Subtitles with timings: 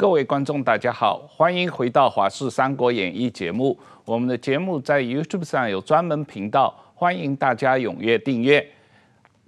[0.00, 3.78] 各位观众，大家好，欢迎回到《华视三国演义》节目。
[4.06, 8.66] 我们的节目在 YouTube 上有专门频道，欢迎大家踊跃订阅。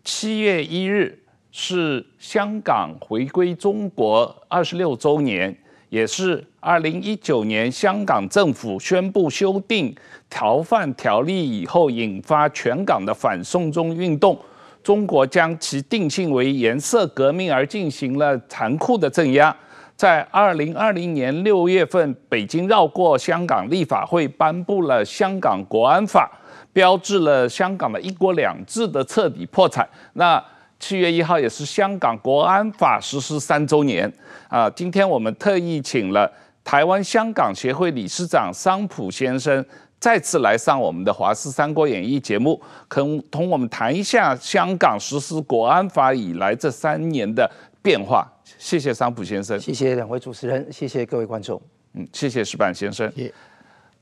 [0.05, 1.19] 七月一日
[1.53, 5.57] 是香港回归中国二十六周年，
[5.89, 9.97] 也是二零一九年香港政府宣布修订
[10.29, 14.39] 逃犯条例以后引发全港的反送中运动。
[14.83, 19.57] 中国将其定性为颜色革命而进行了残酷的镇压。
[19.97, 26.31] 在二零二零年六月份，北京绕过香港立法会颁布了《香港国安法》，
[26.73, 29.89] 标志了香港的一国两制的彻底破产。
[30.15, 30.43] 那
[30.81, 34.13] 七月一号也是《香港国安法》实施三周年
[34.49, 34.69] 啊！
[34.71, 36.29] 今天我们特意请了
[36.65, 39.65] 台湾香港协会理事长桑普先生
[40.01, 47.49] 再次来上我们的《华视三国演义》节目，跟同我们谈一下香港实施国安法以来这三年的
[47.81, 48.29] 变化。
[48.59, 51.61] 谢谢桑普先生，谢谢两位主持人，谢谢各位观众，
[51.95, 53.11] 嗯，谢谢石板先生。
[53.13, 53.33] Yeah.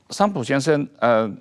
[0.09, 1.31] 桑普先生，呃，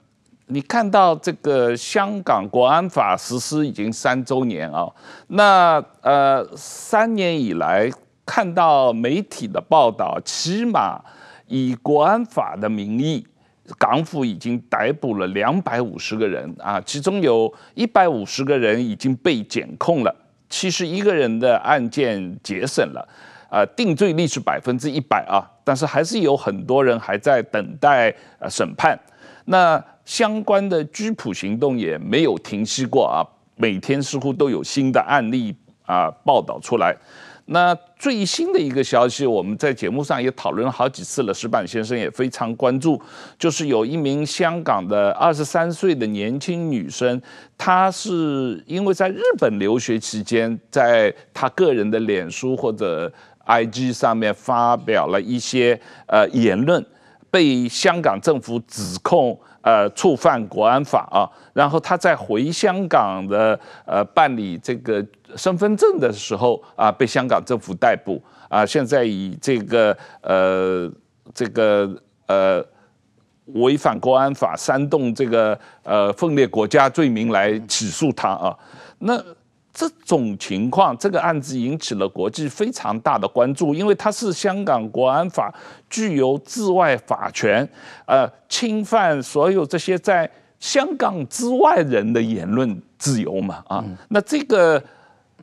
[0.46, 4.94] 你看到这个香港国安法实施已经三周年啊、哦，
[5.28, 7.90] 那呃三年以来
[8.24, 11.00] 看到媒体的报道，起码
[11.46, 13.26] 以国安法的名义，
[13.76, 20.14] 港府已经逮捕了两百五十个人啊，其中有一百五十个人已经被检控了。
[20.50, 23.08] 七十一个人的案件节省了，
[23.48, 28.14] 啊，定罪率是百分之一百啊，但是还是有很多人还在等待
[28.50, 28.98] 审判。
[29.46, 33.24] 那相关的拘捕行动也没有停息过啊，
[33.56, 35.54] 每天似乎都有新的案例
[35.86, 36.94] 啊报道出来。
[37.52, 41.34] 那最新的一个消息，我们在节目上也讨论了好几次了。
[41.34, 43.00] 石板先生也非常关注，
[43.36, 47.20] 就是有一名香港的二十三岁的年轻女生，
[47.58, 53.12] 她是因为在日本留学期间，在她个人的脸书或者
[53.44, 56.86] IG 上面发表了一些呃言论，
[57.32, 59.36] 被香港政府指控。
[59.62, 65.04] 呃，触犯国安法啊，然后他在回香港的呃办理这个
[65.36, 70.90] 身份证的时候啊，被香港政府逮捕啊，现在以这个呃
[71.34, 71.90] 这个
[72.26, 72.64] 呃
[73.54, 78.56] 违反国安法、煽动这个呃分裂国家罪名来起诉他啊，
[78.98, 79.22] 那。
[79.72, 85.54] 这种情况，这个案子引起了国际非常大的关注，因为它是香港国安法
[85.88, 87.68] 具有治外法权，
[88.06, 94.82] 呃，侵犯所有这些在香港之外人的言论自由嘛，啊，那这个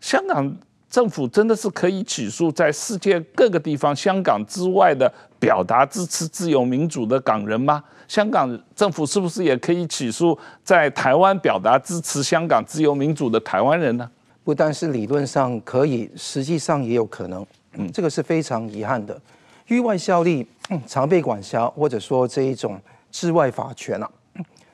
[0.02, 0.56] 香港
[0.90, 7.84] 政府真的是可以起诉在世界各个地方香港之外的表达支持自由民主的港人吗？
[8.08, 14.10] 香港政府是不是也可以起诉在台湾表达支持香港自由民主的台湾人呢？
[14.48, 17.46] 不但是理论上可以，实际上也有可能。
[17.74, 19.22] 嗯，这个是非常遗憾的。
[19.66, 20.48] 域外效力、
[20.88, 22.80] 常被管辖，或者说这一种
[23.12, 24.10] 治外法权啊，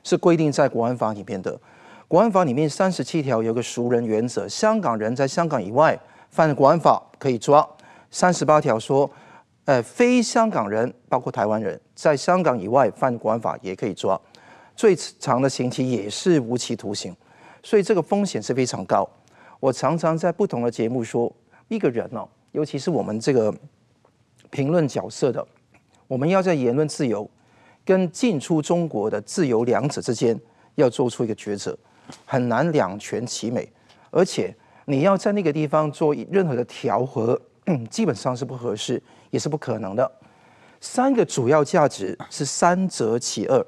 [0.04, 1.60] 是规定在国安法里面的。
[2.08, 7.68] 国安法里面三十七条有个熟人原则，香港人在香港以外犯国安法可以抓。
[8.12, 9.10] 三十八条说，
[9.66, 14.22] 呃，非香港人，包括台湾人，在香港以外犯国安法也可以抓。
[14.76, 17.16] 最长的刑期也是无期徒刑，
[17.64, 19.10] 所以这个风险是非常高。
[19.64, 21.34] 我常常在不同的节目说，
[21.70, 23.50] 一个人哦，尤其是我们这个
[24.50, 25.48] 评论角色的，
[26.06, 27.26] 我们要在言论自由
[27.86, 30.38] 跟进出中国的自由两者之间
[30.76, 31.78] 要做出一个抉择，
[32.26, 33.72] 很难两全其美。
[34.12, 34.54] 而且
[34.84, 37.42] 你要在那个地方做任何的调和，
[37.90, 40.12] 基本上是不合适，也是不可能的。
[40.82, 43.66] 三个主要价值是三者其二，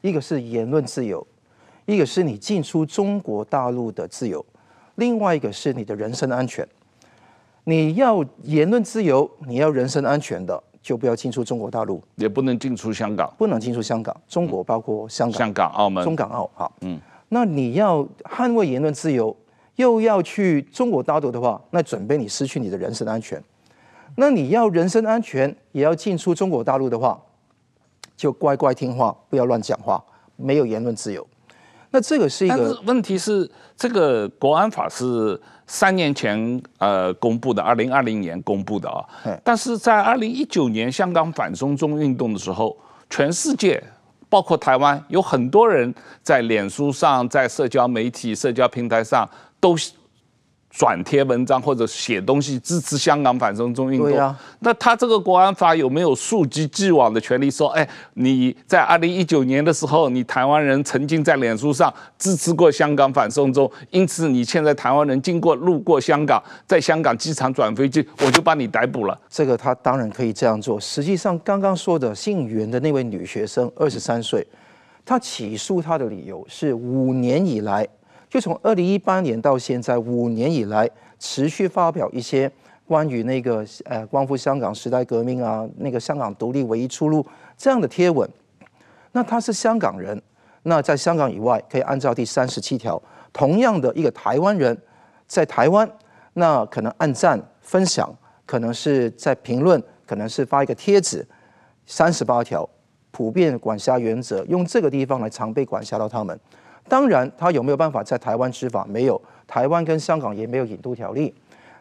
[0.00, 1.26] 一个是言论自由，
[1.84, 4.42] 一个是你进出中国大陆的自由。
[4.96, 6.66] 另外一个是你的人身安全，
[7.64, 14.14] 你要言论自由，你要人身安全的，就不要进出中国大陆，也不能进出香港，不能进出香港。
[14.28, 16.50] 中国包括香港、香港、澳门、中港澳。
[16.54, 19.36] 好，嗯，那你要捍卫言论自由，
[19.76, 23.42] 又要去中国大陆的话，那准备你失去你的人身安全。
[24.16, 27.20] 那你要人身安全，也要进出中国大陆的话，
[28.16, 30.02] 就乖乖听话，不要乱讲话，
[30.36, 31.26] 没有言论自由。
[31.96, 39.02] 那这个是一个，问题是，这个国安法是三年前呃公布的，二零二零年公布的啊。
[39.42, 42.76] 但是在二零一九年香港反送中运动的时候，
[43.08, 43.82] 全世界
[44.28, 49.26] 包括台湾有很多人在脸书上、在社交媒体、社交平台上
[49.58, 49.74] 都
[50.76, 57.50] 转贴文章或者写东西支持香港反送中运动，啊、那他这个国安法有没有溯及既往的权利？
[57.50, 69.18] 说，哎，你在二零一九年的时候，你台湾人曾经在脸书上支持过香港反送中，因此你现在台湾人经过路过香港，在香港机场转飞机，我就把你逮捕了。
[69.30, 70.78] 这个他当然可以这样做。
[70.78, 74.46] 实际上，刚刚说的姓袁的那位女学生，二十三岁，
[75.06, 77.88] 她起诉她的理由是五年以来。
[78.36, 80.86] 就从二零一八年到现在五年以来，
[81.18, 82.52] 持续发表一些
[82.86, 87.24] 关于那个呃光复香港时代革命啊，那个香港独立唯一出路
[87.56, 88.28] 这样的贴文。
[89.12, 90.20] 那他是香港人，
[90.64, 93.02] 那在香港以外可以按照第三十七条，
[93.32, 94.76] 同样的一个台湾人，
[95.26, 95.90] 在台湾
[96.34, 101.26] 那可能按赞分享，可能是在评论，可能是发一个贴子，
[101.86, 102.68] 三十八条
[103.10, 106.38] 普遍管辖原则，用这个地方来常被管辖到他们。
[106.88, 108.86] 当然，他有没有办法在台湾执法？
[108.88, 111.34] 没有，台湾跟香港也没有引渡条例。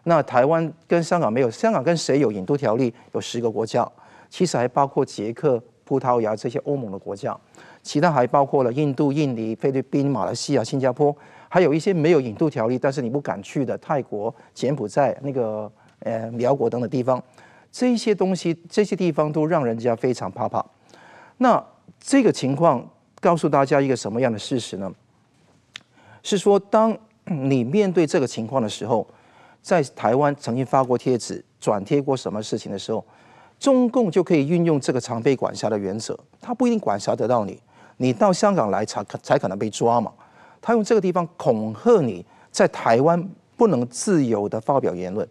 [0.04, 2.94] 那台湾跟香港没有，香港跟谁有引渡条例？
[3.14, 3.88] 有十个国家，
[4.30, 7.36] 其实还包括捷克、葡萄牙这些欧盟的国家，
[7.84, 11.16] 其他还包括了印度、印尼、菲律宾、马来西亚、新加坡，
[11.50, 17.24] 还有一些没有引渡条例，但是你不敢去的泰国、柬埔寨、那个呃苗国等等地方，
[17.72, 20.66] 这些东西、这些地方都让人家非常怕怕。
[21.38, 21.64] 那
[22.00, 22.88] 这个情况。
[23.26, 24.94] 告诉大家一个什么样的事实呢？
[26.22, 29.08] 是说，当你面对这个情况的时候，
[29.64, 33.04] 在台湾曾经发过贴纸、转贴过什么事情的时候，
[33.60, 37.60] 中共就可以运用这个常被管辖的原则，他不一定管辖得到你，
[37.98, 40.14] 你到香港来才才可能被抓嘛。
[40.62, 43.28] 他用这个地方恐吓你在台湾
[43.58, 45.28] 不能自由的发表言论，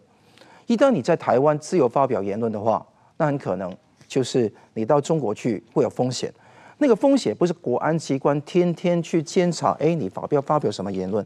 [0.67, 3.73] 一旦你在台湾自由发表言论的话，那很可能
[4.05, 6.29] 就是你到中国去会有风险。
[6.77, 11.25] 那个风险不是国安机关天天去监察，哎，你发表发表什么言论？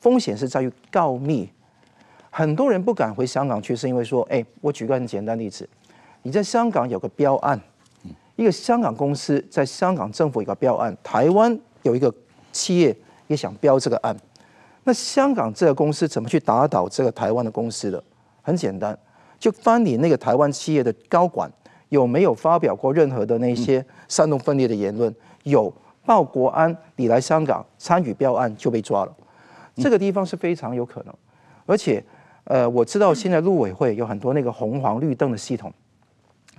[0.00, 1.48] 风险是在于告密。
[2.30, 5.68] 很多人不敢回香港去，是因为说，哎，我举个很简单的例子，
[6.22, 7.60] 你在香港有个标案，
[8.36, 12.12] 一个香港公司在香港政府有个标案，台湾有一个
[12.52, 12.94] 企业
[13.26, 14.16] 也想标这个案，
[14.84, 18.02] 那香港这个公司怎么去打倒这个台湾的公司的？
[18.42, 18.96] 很简单，
[19.38, 21.50] 就翻你那个台湾企业的高管。
[21.88, 25.14] 有没有发表过任何的那些煽动分裂的言论？
[25.44, 25.72] 有
[26.04, 29.16] 报国安，你来香港参与标案就被抓了。
[29.76, 31.14] 这个地方是非常有可能，
[31.66, 32.02] 而且，
[32.44, 35.72] 呃，我知道现在陆委会有很多那个红黄绿灯的系统，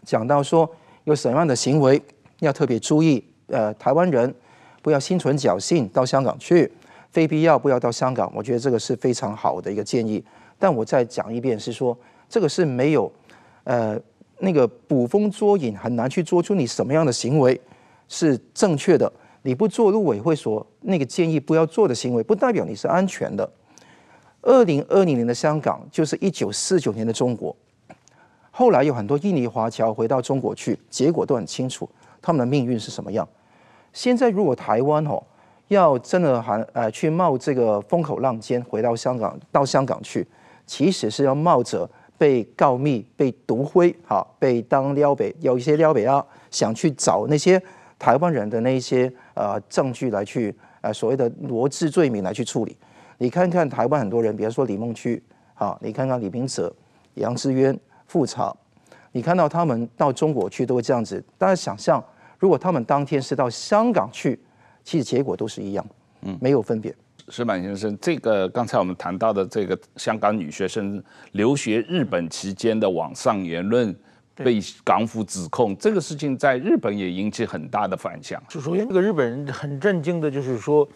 [0.03, 0.69] 讲到说
[1.03, 2.01] 有什么样的行为
[2.39, 3.23] 要特别注意。
[3.47, 4.33] 呃，台湾人
[4.81, 6.71] 不要心存侥幸到香港去，
[7.11, 8.31] 非必要不要到香港。
[8.33, 10.23] 我觉得这个是非常好的一个建议。
[10.59, 11.97] 但我再讲一遍，是说
[12.29, 13.11] 这个是没有，
[13.65, 13.99] 呃。
[14.39, 17.59] 那个捕风捉影很难去做出你什么样的行为
[18.07, 19.11] 是正确的。
[19.43, 23.49] 你不做陆委会所那个建议不要做的行为，不代表你是安全的。
[24.41, 27.55] 二零二零年的香港就是一九四九年的中国。
[28.51, 31.89] 后来有很多印尼华侨回到中国去，结果都很清楚，
[32.21, 33.27] 他们的命运是什么样。
[33.93, 35.21] 现在如果台湾哦
[35.69, 40.27] 要真的还呃去冒这个风口浪尖回到香港到香港去，
[40.65, 41.89] 其实是要冒着。
[42.17, 47.61] 被告密、被毒灰，哈，被当撩北，有一些撩北啊，想去找那些
[47.99, 52.75] 台湾人的那些呃证据来去呃所谓的罗织罪名来去处理。
[53.17, 55.21] 你看看台湾很多人，比如说李梦区，
[55.55, 56.73] 啊，你看看李明哲、
[57.15, 57.77] 杨志渊、
[58.07, 58.55] 富察，
[59.11, 61.23] 你看到他们到中国去都会这样子。
[61.37, 62.03] 大家想象，
[62.37, 64.39] 如果他们当天是到香港去，
[64.83, 65.85] 其实结果都是一样，
[66.21, 66.93] 嗯，没有分别。
[67.29, 71.03] 矢板先生，这个刚才我们谈到的这个香港女学生
[71.33, 73.93] 留学日本期间的网上言论
[74.33, 78.41] 被港府指控，这个事情在日本也引起很大的反响。
[78.47, 80.87] 就首先，这个日本人很震惊的，就是说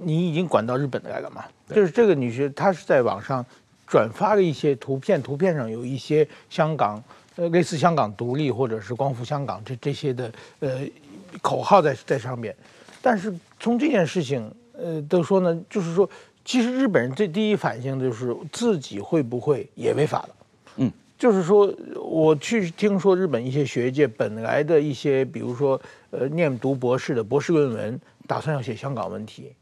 [0.00, 1.44] 你已经管到日本来了嘛？
[1.68, 3.44] 就是这个女学，她是在网上
[3.86, 7.00] 转发了一些图片，图片上有一些香港
[7.36, 10.80] 呃类似香港独立或者是光复香港这这些的呃
[11.40, 12.52] 口号在在上面，
[13.00, 14.52] 但是从这件事情。
[14.76, 16.08] 呃，都说呢，就是说，
[16.44, 20.28] 其实日本人最第一反应就是自己会不会也违法了？
[20.78, 29.52] 嗯，就是说，我去听说日本一些学界本来的一些，比如说，呃，念读博士的博士论文，打算要写香港问题，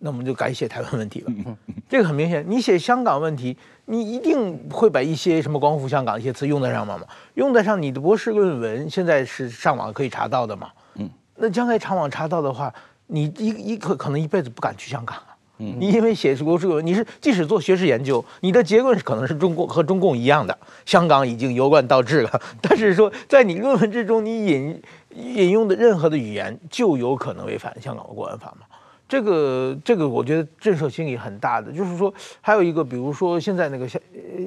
[0.00, 1.32] 那我们就改写台湾问题了。
[1.88, 7.00] 这个很明显，你写香港问题，你一定会把一些什么光复香港一些词用得上吗？
[7.34, 10.70] 用得上，你的博士论文现在是上网可以查到的嘛？
[10.96, 12.74] 嗯，那将来上网查到的话。
[13.08, 15.34] 你一一可可能一辈子不敢去香港啊！
[15.58, 22.40] 你因为写过这个，你是即使做学术研究，你的结论可能是中共和中共一样的，香港已经由乱到治了。
[22.62, 24.82] 但是说在你论文之中，你引
[25.16, 28.66] 引用的任何的语言就有可能违反香港的国安法嘛？
[29.08, 34.00] 这个这个我觉得震慑心理很大的，就是说还有一个，比如说现在那个香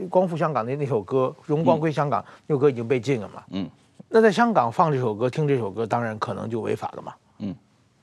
[0.07, 3.43] 光复香港的那首歌《荣光归香港》，那首歌已经被禁了嘛。
[3.49, 3.67] 嗯。
[4.07, 7.13] 那在香港放这首歌，听这首歌，当然可能就违法了嘛。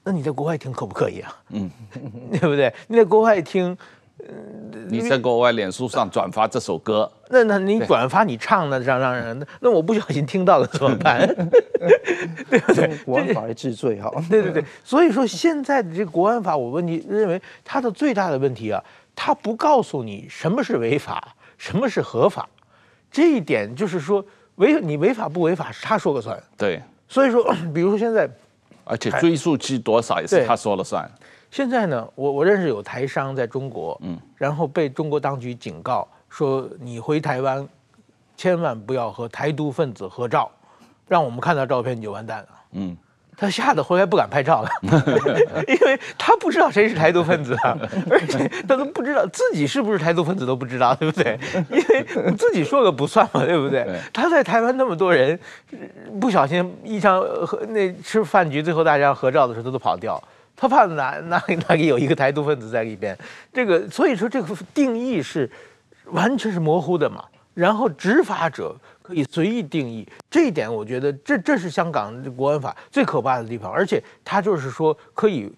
[0.09, 0.12] 嗯。
[0.12, 1.37] 那你在国外听可不可以啊？
[1.50, 1.71] 嗯。
[2.33, 2.73] 对不对？
[2.88, 3.77] 你在国外听。
[4.88, 11.25] 你在国外脸书上转发这首歌，那那你转发你唱的，让让人，那我不小心听到了怎么办？
[12.50, 12.97] 对不对？
[13.07, 14.11] 国安法来治罪哈。
[14.29, 18.83] 对对对，所以说现在的这个国安法，我问你，认为它的最大的问题啊，
[19.15, 22.49] 它不告诉你什么是违法，什么是合法，
[23.12, 24.25] 这一点就是说
[24.57, 26.37] 违你违法不违法是他说个算。
[26.57, 28.29] 对，所以说， 比如说现在，
[28.88, 31.09] 而且追溯期多少也是他说了算。
[31.50, 37.66] 现在呢，我我认识有台商在中国，嗯，然后被中国当局警告说，你回台湾，
[38.37, 40.50] 千万不要和台独分子合照，
[41.07, 42.97] 让我们看到照片你就完蛋了，嗯，
[43.38, 44.68] 他吓得回来不敢拍照了，
[45.68, 47.78] 因为他不知道谁是台独分子啊，
[48.11, 51.38] 而且他都不知道自己是不是台独分子都不知道，对不对？
[51.71, 53.87] 因为自己说个不算嘛，对不对？
[54.12, 55.38] 他在台湾那么多人，
[56.21, 60.21] 不小心一张和那吃饭局，最后大家合照的时候，他都跑掉。
[60.61, 63.16] 他怕哪哪里哪里有一个台独分子在里边，
[63.52, 65.49] 这个所以说这个定义是
[66.07, 67.23] 完全是模糊的嘛。
[67.54, 68.75] 然后执法者
[69.09, 73.73] 可以随意定义，这一点我觉得这这是香港国安法最可怕的地方。
[73.73, 75.50] 而且它就是说可以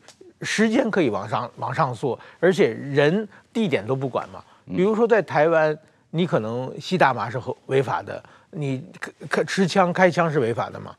[0.43, 4.41] 时间可以往上往上溯，而且人地点都不管嘛。
[4.65, 5.77] 比如说在台湾，
[6.11, 8.81] 你可能吸大麻是合违法的，你
[9.29, 10.95] 开持枪开枪是违法的嘛。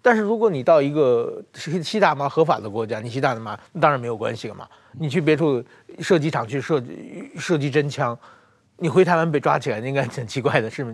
[0.00, 4.68] 但是如果你到一个吸大麻合法的国家，你吸大麻当然没有关系了嘛。
[4.92, 5.60] 你去别处
[5.98, 6.80] 射击场去射
[7.36, 8.16] 射击真枪，
[8.78, 10.86] 你回台湾被抓起来，应该挺奇怪的事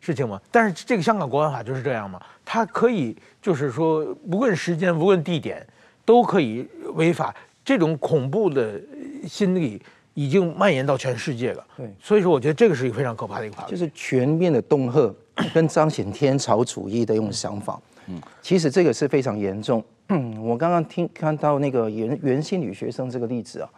[0.00, 0.40] 事情嘛。
[0.50, 5.66] 但是这个香港国安法就是这样嘛，它可以就是说，不论时间，不论地点，
[6.04, 7.34] 都可以违法。
[7.64, 8.80] 这种恐怖的
[9.28, 9.80] 心理
[10.14, 11.64] 已经蔓延到全世界了。
[11.76, 15.14] 对，所以说我觉得这个是一个非常可怕的一个法律，就是全面的恫吓
[15.54, 17.80] 跟彰显天朝主义的一种想法。
[18.08, 19.84] 嗯其实这个是非常严重。
[20.08, 23.70] 嗯 我刚刚听看到那个袁袁心女学生这个例子啊，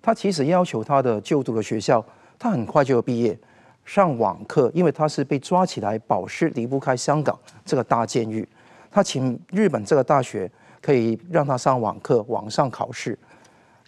[0.00, 2.04] 她其实要求她的就读的学校，
[2.40, 3.38] 她很快就要毕业，
[3.84, 8.48] 上网课，因为他是被抓起来保释，离不开香港这个大监狱。
[8.90, 10.50] 他请日本这个大学
[10.82, 13.16] 可以让他上网课，网上考试，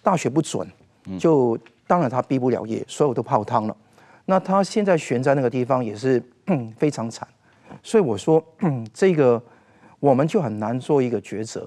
[0.02, 0.71] 大学不准，
[1.18, 3.76] 就当然他毕不了业，所有都泡汤了。
[4.26, 6.23] 那他现在悬在那个地方也是
[6.78, 7.26] 非常惨。
[7.82, 8.40] 所以我说
[8.94, 9.42] 这个。
[10.02, 11.64] 我们就很难做一个抉择，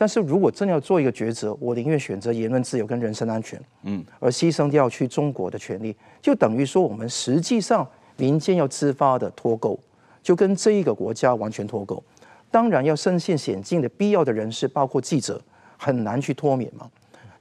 [0.00, 7.84] 但是如果真要做一个抉择，我宁愿选择言论自由跟人身安全，嗯，而牺牲掉去中国的权利，就等于说我们实际上
[8.16, 9.76] 民间要自发的脱钩，
[10.22, 12.00] 就跟这一个国家完全脱钩。
[12.48, 15.42] 当然要身陷险境的必要的人士，包括记者，
[15.76, 16.88] 很难去脱免嘛。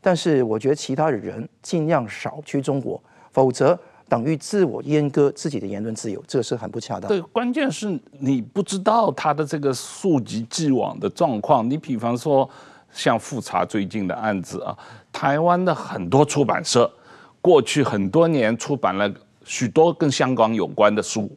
[0.01, 2.99] 但是我觉得其他的人尽量少去中国，
[3.31, 3.79] 否则。
[4.09, 7.07] 等于自我阉割自己的言论自由，这是很不恰当。
[7.07, 11.69] 对，关键是你不知道他的这个溯及既往的状况。
[11.69, 12.49] 你比方说，
[12.91, 14.77] 像复查最近的案子啊，
[15.11, 16.89] 台湾的很多出版社
[17.41, 19.11] 过去很多年出版了
[19.43, 21.29] 许多跟香港有关的书。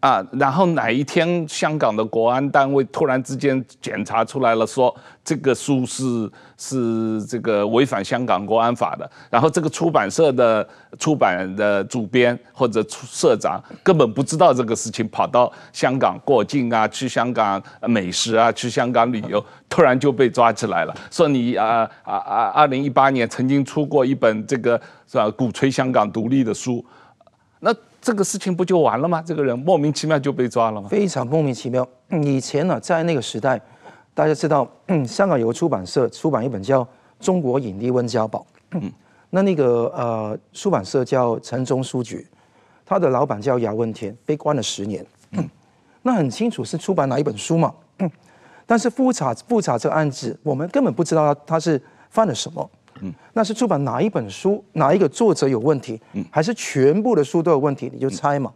[0.00, 10.66] 啊，然后哪一天香港的国安单位突然之间检查出来了，说这个书是是这个违反香港国安法的，然后这个出版社的
[10.98, 26.84] 出版的主编或者社长根本不知道这个事情，跑到香港过境啊，去香港美食啊，去香港旅游，突然就被抓起来了，说你啊啊啊，二零一八年曾经出过一本这个是吧，鼓吹香港独立的书，
[28.00, 29.22] 这个事情不就完了吗？
[29.26, 30.88] 这个人莫名其妙就被抓了吗？
[30.88, 31.86] 非常莫名其妙。
[32.22, 33.60] 以前呢，在那个时代，
[34.14, 34.68] 大家知道，
[35.06, 36.84] 香港有个出版社出版一本叫
[37.20, 38.46] 《中国隐匿温家宝》。
[39.30, 42.26] 那那个呃出版社叫城中书局，
[42.86, 45.04] 他的老板叫姚文田，被关了十年。
[46.00, 47.74] 那很清楚是出版哪一本书嘛？
[48.64, 52.70] 但是复查复查这个案子，我们根本不知道他是犯了什么。
[53.02, 56.00] 嗯，那是出版哪一本书，哪一个作者有问题，
[56.30, 57.90] 还是全部的书都有问题？
[57.92, 58.52] 你就猜嘛。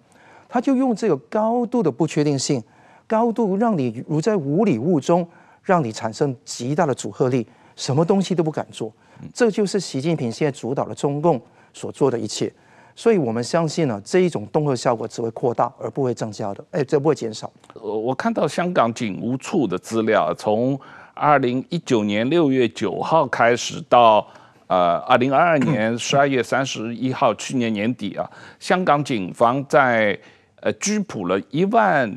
[0.49, 2.63] 他就用这个高度的不确定性，
[3.07, 5.27] 高度让你如在无里雾中，
[5.63, 8.93] 让你产生极大的阻吓力，什么东西都不敢做。
[9.33, 11.41] 这就是习近平现在主导的中共
[11.73, 12.53] 所做的一切。
[12.95, 16.63] 所以我们相信呢，这一种恫吓效果只会扩大，而不会增加的。
[16.73, 17.51] 哎，这不会减少。
[17.75, 20.79] 我我看到香港警务处的资料，从。
[21.15, 24.27] 二零一九年六月九号开始到
[24.67, 28.29] 呃二零二二年十二月三十一号，去年年底啊，
[28.59, 30.19] 香港警方在
[30.61, 32.11] 呃拘捕了一万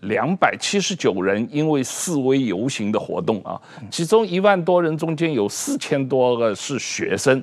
[0.00, 7.42] 两百七十九人因为示威游行的活动啊，其中一万多人中间有四千多个是学生，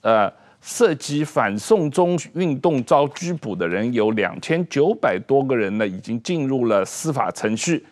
[0.00, 7.84] 呃，涉及反送中运动遭拘捕的人有两千九百多个人呢，已经进入了司法程序，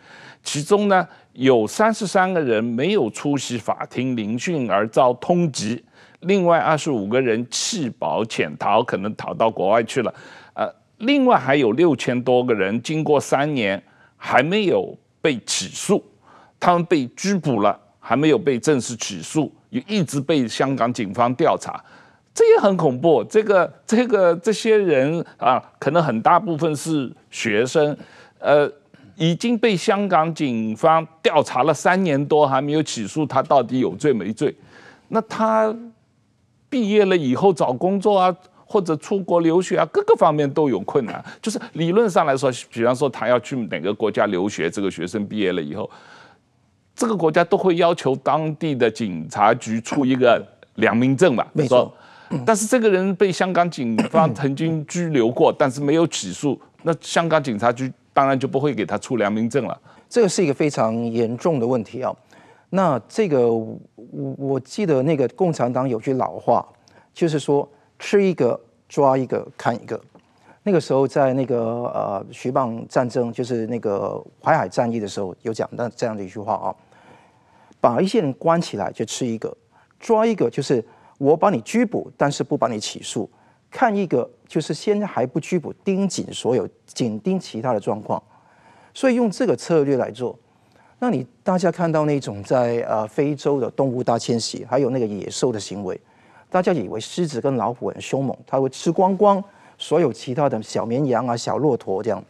[0.43, 5.81] 其中呢有三十三个人没有出席法庭聆讯而遭通缉，
[6.21, 10.13] 另外二十五个人弃保潜逃，可能逃到国外去了。
[10.53, 13.81] 呃另外还有六千多个人，经过三年
[14.15, 16.01] 还没有被起诉，
[16.57, 21.83] 他们被拘捕了，还没有被正式起诉，也一直被香港警方调查，
[22.33, 23.21] 这也很恐怖。
[23.25, 27.97] 这个、这个、这些人啊，可能很大部分是学生，
[28.39, 28.71] 呃，
[29.15, 34.55] 已经被香港警方调查了三年多，还没有起诉他到底有罪没罪？
[35.09, 35.75] 那他
[36.69, 38.35] 毕业了以后找工作啊？
[38.65, 41.23] 或者出国留学啊，各个方面都有困难。
[41.39, 45.87] 就是理论上来说，比方说他要去哪个国家留学，这个学生毕业了以后，
[46.95, 50.43] 这个国家都会要求当地的警察局出一个
[50.75, 51.45] 良民证吧？
[51.53, 51.93] 没错。
[52.43, 59.81] 但是这个人被香港警方曾经拘留过，但是没有起诉，那香港警察局当然就不会给他出良民证了。
[60.07, 62.15] 这个是一个非常严重的问题啊。
[62.69, 63.79] 那这个我
[64.37, 66.65] 我记得那个共产党有句老话，
[67.13, 67.67] 就是说。
[67.99, 69.97] 吃一个抓一个看一个，
[70.63, 76.75] 那个时候在那个呃徐蚌战争，就是那个淮海战役的时候，有讲到这样的一句话啊，
[77.79, 79.55] 把一些人关起来就吃一个，
[79.99, 80.83] 抓一个就是
[81.17, 83.29] 我把你拘捕，但是不把你起诉，
[83.73, 88.21] 看一个就是现在还不拘捕，盯紧所有，紧盯其他的状况，
[88.93, 90.37] 所以用这个策略来做，
[90.99, 95.99] 那你大家看到那种在呃非洲的动物大迁徙，还有那个野兽的行为。
[96.51, 99.43] 大家以为狮子跟老虎很凶猛，它会吃光光
[99.79, 102.23] 所有其他的小绵羊啊、小骆驼这样。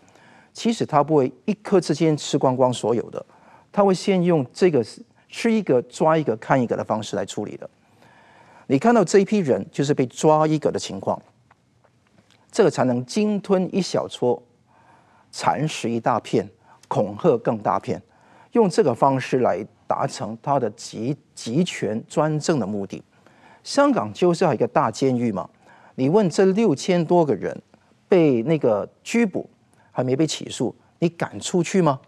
[0.53, 3.23] 其实它不会一刻之间吃光光所有的，
[3.69, 4.81] 它会先用这个
[5.27, 7.69] 吃一个抓一个看一个的方式来处理的。
[8.67, 11.21] 你看到这一批人就是被抓一个的情况，
[12.53, 14.39] 这个才能鲸吞一小撮，
[15.31, 16.47] 蚕食一大片，
[16.87, 17.99] 恐吓更大片，
[18.51, 23.01] 用这个方式来达成他的集集权专政的目的。
[23.63, 25.49] 香港就是要一个大监狱嘛？
[25.95, 27.59] 你问这六千多个人
[28.07, 29.49] 被那个拘捕，
[29.91, 31.99] 还没被起诉，你敢出去吗？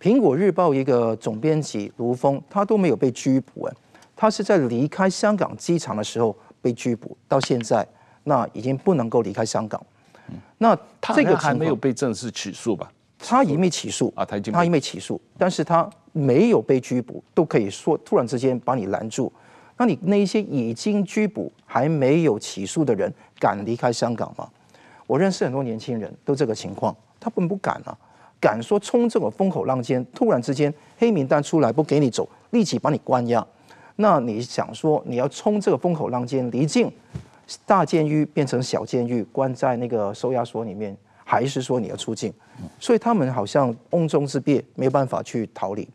[0.00, 3.72] 苹果日报一个总编辑卢峰，他都没有被拘捕哎，
[4.16, 7.86] 他是在离开香港机场的时候被拘捕，到现在
[8.28, 9.84] 那已经不能够离开香港。
[10.58, 10.76] 那
[11.14, 12.92] 这个还没有被正式起诉吧？
[13.18, 19.32] 他已经没起诉啊，他已经他已经没起诉，但是他没有被拘捕，都可以说突然之间把你拦住。
[19.76, 24.48] 那你那一些已经拘捕还没有起诉的人敢离开香港吗？
[25.06, 27.96] 我认识很多年轻人都这个情况，他们不敢啊，
[28.38, 33.44] 敢说冲这个风口浪尖，突然之间黑名单出来不给你走，立即把你关押。
[33.96, 36.92] 那你想说你要冲这个风口浪尖，离境
[37.66, 42.32] 大监狱变成小监狱，关在那个收押所里面，还是说你要出境？
[42.78, 45.88] 所以他们好像瓮中之鳖，没有办法去逃离。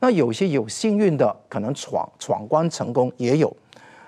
[0.00, 3.54] 那有些有幸运的，可能闯闯关成功也有，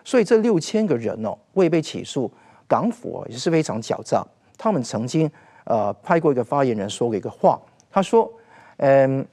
[0.04, 2.30] 所以这六千个人哦未被起诉，
[2.68, 4.24] 港府也是非常狡诈。
[4.56, 5.30] 他们曾经
[5.64, 8.32] 呃派过一个发言人说过一个话，他说
[8.78, 9.26] ：“嗯，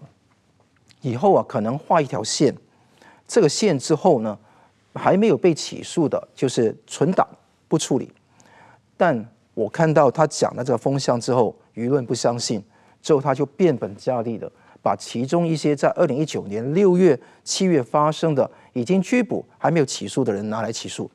[1.01, 2.55] 以后啊可能画一条线，
[3.27, 4.37] 这个线之后呢，
[4.95, 7.27] 还没有被起诉的，就是存档
[7.67, 8.12] 不处理。
[8.95, 12.63] 但我看到他讲了这个风向之后，舆论不相信，
[13.01, 21.12] 之后他就变本加厉的。”把其中一些在二零一九年六月、七月发生的已经拘捕还没有起诉的人拿来起诉，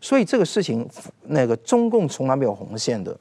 [0.00, 0.88] 所以这个事情，
[1.24, 3.14] 那个中共从来没有红线的。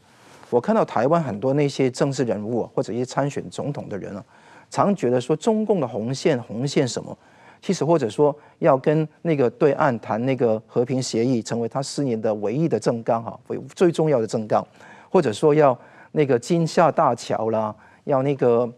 [0.50, 4.24] 我看到台湾很多那些政治人物或者一些参选总统的人啊，
[4.70, 7.18] 常觉得说中共的红线红线什么？
[7.62, 13.40] 其实或者说要跟那个对岸谈那个和平协议，成为他四年的唯一的政纲哈，
[13.76, 14.66] 最重要的政纲，
[15.10, 15.78] 或者说要
[16.12, 18.72] 那个金厦大桥啦，要那个。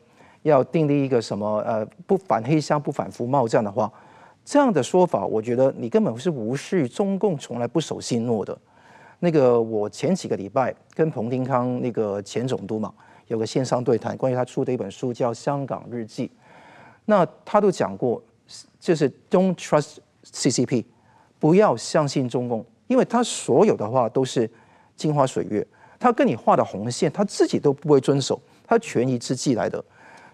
[0.43, 3.93] 要订立一个什么呃不反黑箱不反服贸这样的话，
[4.43, 8.57] 这样的说法，我觉得你根本是无视中共从来不守信诺的。
[9.19, 12.91] 那个我前几个礼拜跟彭定康那个前总督嘛
[13.27, 16.27] 有个线上对谈，关于他出的一本书叫《香港日记》，
[17.05, 18.19] 那他都讲过，
[18.79, 20.85] 就是 Don't trust CCP，
[21.39, 24.49] 不要相信中共，因为他所有的话都是
[24.95, 25.65] 镜花水月，
[25.99, 29.83] 他跟你画的红线他自己都不会遵守，他权宜之计来的。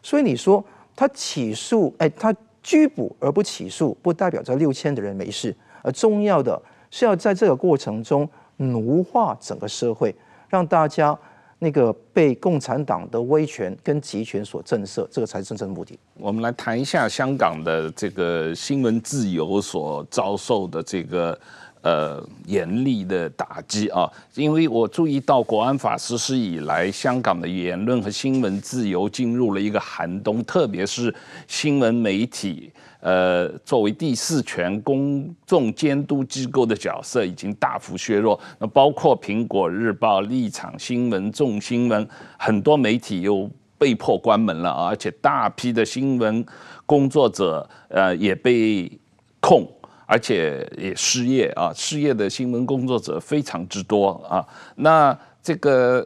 [0.02, 0.64] 所以你说
[0.96, 5.56] 他起诉，哎，他拘捕而不起诉，不代表这六千的人没事。
[5.84, 8.28] 而重要的是要在这个过程中
[8.58, 10.14] 奴化整个社会，
[10.50, 11.18] 让大家
[11.60, 15.98] 那个被共产党的威权跟集权所震慑，这个才是真正的目的。
[16.16, 21.40] 我们来谈一下香港的这个新闻自由所遭受的这个
[21.82, 31.14] 呃严厉的打击啊，因为我注意到国安法实施以来，香港的言论和新闻自由进入了一个寒冬，特别是
[31.48, 32.72] 新闻媒体。
[33.08, 38.38] 呃，作为第四权公众监督机构的角色已经大幅削弱。
[38.60, 42.06] 那包括苹果日报、立场新闻、众新闻，
[42.38, 46.46] 很多媒体又被迫关门了，而且大批的新闻
[46.86, 48.92] 工作者呃也被
[49.40, 49.66] 控，
[50.06, 54.46] 而且也失业啊，失业的新闻工作者非常之多啊。
[54.76, 56.06] 那这个。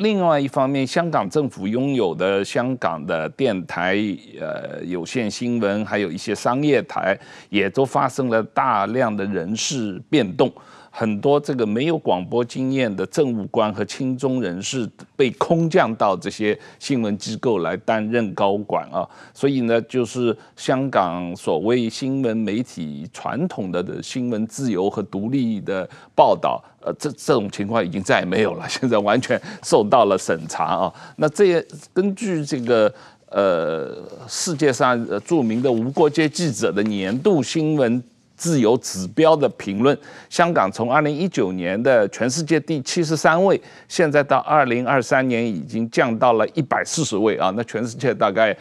[0.00, 3.96] 另外一方面，香港政府拥有的香港的电台、
[4.40, 7.18] 呃有线新闻，还有一些商业台，
[7.50, 10.50] 也都发生了大量的人事变动。
[10.92, 30.92] 很多这个没有广播经验的政务官和亲中人士被空降到这些新闻机构来担任高管啊，所以呢，就是香港所谓新闻媒体传统的的新闻自由和独立的报道，呃，这这种情况已经再也没有了， 现在完全受到了审查啊。
[31.16, 32.92] 那这也根据这个
[33.28, 38.02] 呃世界上著名的无国界记者的年度新闻。
[38.40, 39.96] 自由指标的评论，
[40.30, 47.52] 香港从二零一九年的全世界第七十三位，现在到二零二三年已经降到了一百四十位啊！
[47.54, 48.56] 那全世界大概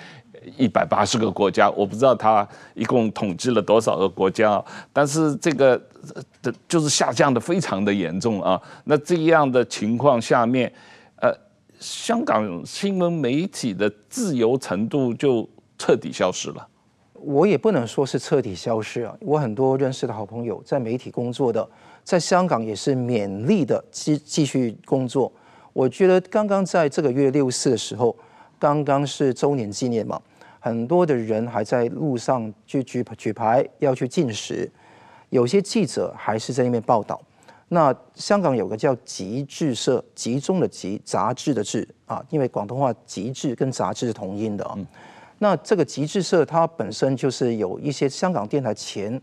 [0.57, 4.61] 一百八十个国家，我不知道他一共统计了多少个国家，
[4.91, 5.81] 但是这个
[6.41, 8.61] 的就是下降的非常的严重啊！
[8.83, 10.69] 那这样的情况下面，
[11.21, 11.33] 呃，
[11.79, 16.67] 香港新闻媒体的自由程度就彻底消失了。
[17.21, 21.67] 我也不能说是彻底消失啊，我很多认识的好朋友在媒体工作的，
[22.03, 25.31] 在香港也是勉力的继继续工作。
[25.73, 28.15] 我觉得刚刚在这个月六四的时候，
[28.57, 30.19] 刚刚是周年纪念嘛，
[30.59, 34.69] 很多的人还在路上去举举牌要去进食，
[35.29, 37.21] 有些记者还是在那边报道。
[37.67, 44.73] 那香港有个叫集志社，集中的集，杂志的志啊，因为广东话集志跟杂志是同音的啊。
[44.75, 44.87] 嗯
[45.39, 49.19] 那这个极致社，它本身就是有一些香港电台前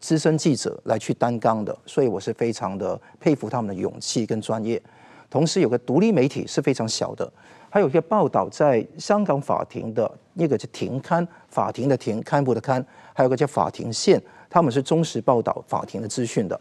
[0.00, 4.82] 资深记者来去担纲的，所以我是非常的佩服他们的勇气跟专业。
[5.30, 7.32] 同时有个独立媒体是非常小的，
[7.68, 16.60] 还有一些报道在香港法庭的那个叫停刊，法庭的停，刊布的刊，还有个叫法庭线，他们是忠实报道法庭的资讯的。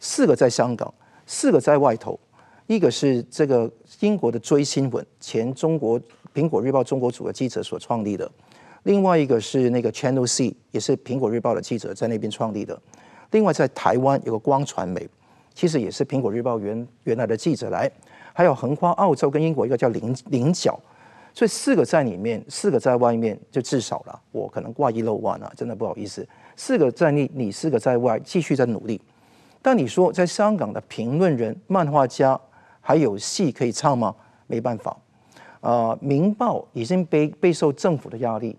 [0.00, 0.92] 四个在香港，
[1.26, 2.18] 四个在外头，
[2.66, 6.00] 一个是这个英国的追新闻，前中国
[6.34, 8.28] 苹果日报中国组的记者所创立的。
[8.88, 12.80] 另外一个是那个 Channel C，也是苹果日报的记者在那边创立的。
[13.32, 15.06] 另外在台湾有个光传媒，
[15.52, 17.90] 其实也是苹果日报原原来的记者来。
[18.32, 20.80] 还有横跨澳洲跟英国一个叫菱菱角，
[21.34, 24.18] 所以四个在里面，四个在外面，就至少了。
[24.32, 26.26] 我可能挂一漏万啊，真的不好意思。
[26.56, 28.98] 四个在内，你四个在外，继续在努力。
[29.60, 32.40] 但你说在香港的评论人、漫画家
[32.80, 34.16] 还有戏可以唱吗？
[34.46, 34.96] 没办法。
[35.60, 38.56] 啊、呃，《明报》已经被备受政府的压力。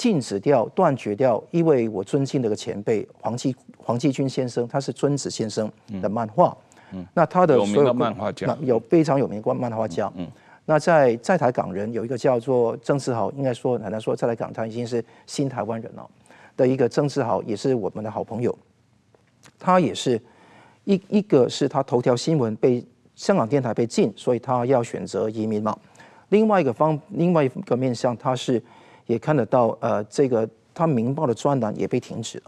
[0.00, 6.56] 禁止掉、断绝掉一位我尊敬的一个前辈黄继黄继军先生，他是尊子先生的漫画。
[6.92, 10.10] 嗯，那他的所有，有名的漫画家有非常有名的漫画家。
[10.64, 16.10] 那在在台港人有一个叫做曾志豪，应该说很难说在台港他已经是新台湾人了
[16.56, 18.58] 的一个曾志豪，也是我们的好朋友。
[19.58, 20.18] 他也是
[20.84, 22.82] 一一个是他头条新闻被
[23.14, 25.78] 香港电台被禁，所以他要选择移民嘛。
[26.30, 28.62] 另外一个方，另外一个面向，他是。
[29.10, 32.44] 也看得到，呃，这个他《明报》的专栏也被停止了，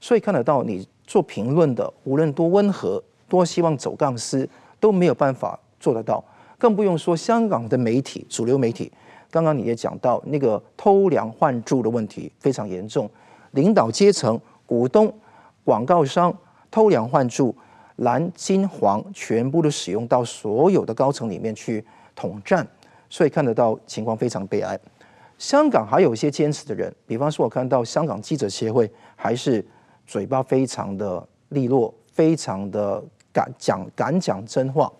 [0.00, 4.48] 所以看得到你做评论的，无论多温和，多希望走钢丝，
[4.80, 6.22] 都没有办法做得到，
[6.58, 8.90] 更不用说香港的媒体，主流媒体。
[9.30, 13.08] 刚刚你也讲到那个偷梁换柱的问题非常严重，
[13.52, 15.12] 领导阶层、股东、
[15.62, 16.36] 广告商
[16.72, 17.54] 偷梁换柱，
[17.98, 21.84] 蓝、金、黄全部都使用到所有的高层里面去
[22.16, 22.66] 统战，
[23.08, 24.76] 所以看得到情况非常悲哀。
[25.40, 29.64] 香港还有一些坚持的人，比方说，我看到香港记者协会还是
[30.06, 34.92] 嘴巴非常的利落，非常的敢讲敢讲真话。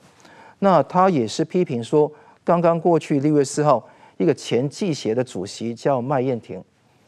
[0.61, 2.11] 那他也是批评说，
[2.43, 6.65] 刚刚过去六月四号，一个前记协的主席叫麦燕婷，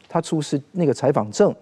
[0.07, 1.53] 他出示那个采访证，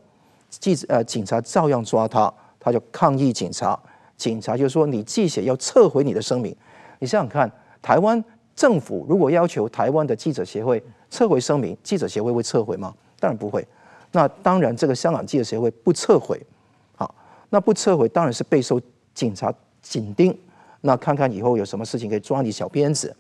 [0.50, 3.80] 记者呃警察照样抓他，他就抗议警察，
[4.18, 6.54] 警察就说你记协要撤回你的声明。
[7.00, 7.50] 你想想看，
[7.82, 8.22] 台湾
[8.56, 12.94] 政府如果要求台湾的记者协会，撤回声明，记者协会会撤回吗？
[13.20, 13.66] 当然不会。
[14.12, 16.40] 那当然，这个香港记者协会不撤回，
[16.96, 17.16] 好，
[17.50, 18.80] 那不撤回当然是备受
[19.14, 20.38] 警察紧盯。
[20.82, 23.16] 那看看以后有什么事情可以抓你小辫子。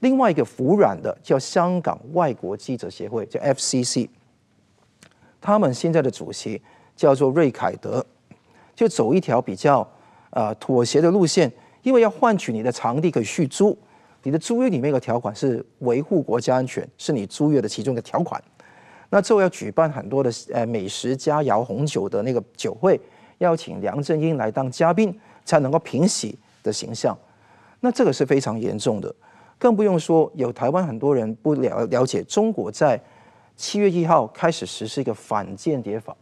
[0.00, 4.08] 另外一个服软的叫香港外国记者协会，叫 FCC，
[5.40, 6.60] 他们现在的主席
[6.94, 8.04] 叫做瑞凯德，
[8.74, 9.88] 就走一条比较
[10.30, 11.50] 呃妥协的路线，
[11.82, 13.76] 因为要换取你的场地可以续租，
[14.22, 18.42] 你的租约里面有个条款是维护国家安全，是你租约的其中一个条款。
[19.10, 22.98] 那之后要举办很多的呃美食佳肴红酒的那个酒会，
[23.38, 27.16] 邀请梁振英来当嘉宾，才能够平息的形象。
[27.80, 29.14] 那这个是非常严重的。
[29.58, 33.00] 更不用说，有台湾很多人不了了解，中国在
[33.56, 36.16] 七月一号开始实施一个反间谍法。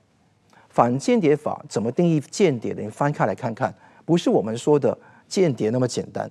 [0.69, 2.83] 反间谍法怎么定义间谍的？
[2.83, 4.97] 你翻开来看看，不是我们说的
[5.29, 6.31] 间谍那么简单。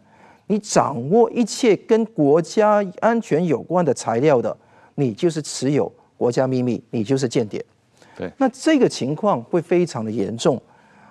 [0.52, 4.56] 你掌握一切跟国家安全有关的材料的，
[4.96, 7.64] 你就是持有国家秘密，你就是间谍。
[8.18, 10.60] 对，那这个情况会非常的严重。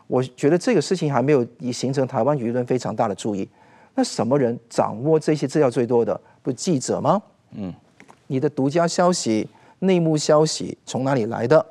[0.08, 3.48] 我觉得这个事情还没有已形成台湾舆论非常大的注意。
[3.94, 6.20] 那什么人掌握这些资料最多的？
[6.42, 7.22] 不记者吗？
[7.52, 7.72] 嗯，
[8.26, 9.48] 你的独家消息、
[9.78, 11.64] 内幕消息从哪里来的？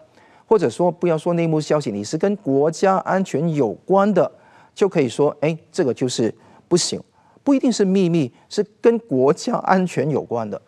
[0.46, 4.32] 或者说，不要说内幕消息，你是跟国家安全有关的，
[4.74, 6.34] 就可以说，哎，这个就是
[6.70, 7.02] 不行，
[7.48, 10.62] 不一定是秘密，是跟国家安全有关的。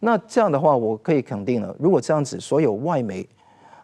[0.00, 3.26] 那这样的话，我可以肯定了，如果这样子，所有外媒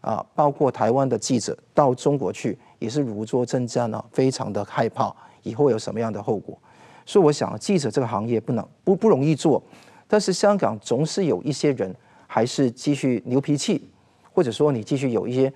[0.03, 5.11] 啊，包括台湾的记者到中国去，也是如坐针毡呢，非常的害怕
[5.45, 6.59] 以后有什么样的后果。
[7.07, 9.63] 所以我想，记者这个行业不能不不容易做，
[10.07, 13.89] 但是香港总是有一些人还是继续牛脾气，
[14.31, 15.51] 或者说你继续有一些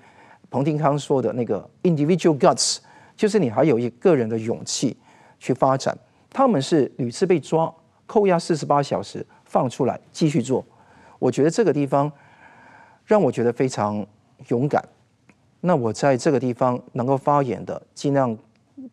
[0.49, 2.79] 彭定康说的那个 individual guts，
[3.15, 4.97] 就是你还有一个人的勇气
[5.37, 5.95] 去发展。
[6.29, 7.73] 他们是屡次被抓，
[8.05, 10.65] 扣押四十八小时，放出来继续做。
[11.19, 12.11] 我觉得这个地方
[13.05, 14.05] 让我觉得非常
[14.49, 14.83] 勇敢。
[15.61, 18.37] 那我在这个地方能够发言的，尽量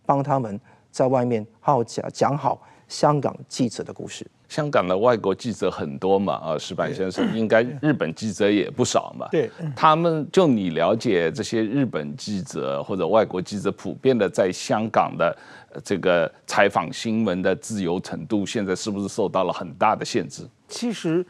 [0.06, 0.60] 帮他们。
[0.94, 4.26] 在外面好好讲讲好香港记者的故事。
[4.48, 9.26] 香港的外国记者很多嘛，啊，石板先生应该日本记者也不少嘛。
[9.32, 15.36] 对，他们就你了解这些日本记者或者外国记者普遍的在香港的
[15.82, 20.46] 这个采访新闻的自由程度，现在是不是受到了很大的限制？
[20.68, 21.24] 其实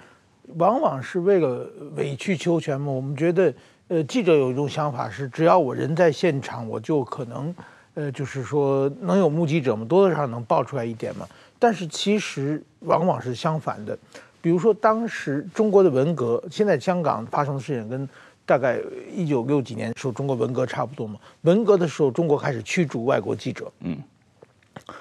[0.57, 2.93] 往往是为了委曲求全嘛。
[2.93, 3.55] 我们觉得，
[3.88, 7.55] 呃，记者有一种想法是，只要我人在现场，我就可能。
[7.95, 9.85] 呃，就是说能有目击者嘛？
[9.85, 11.25] 多多少少能爆出来一点嘛。
[11.64, 13.98] 但是其实往往是相反的。
[14.42, 18.07] 比如说当时中国的文革，现在香港发生的事情跟
[18.44, 18.79] 大概
[19.11, 21.18] 一九六几年的时候中国文革差不多嘛。
[21.40, 23.72] 文革的时候，中国开始驱逐外国记者。
[23.81, 23.96] 嗯。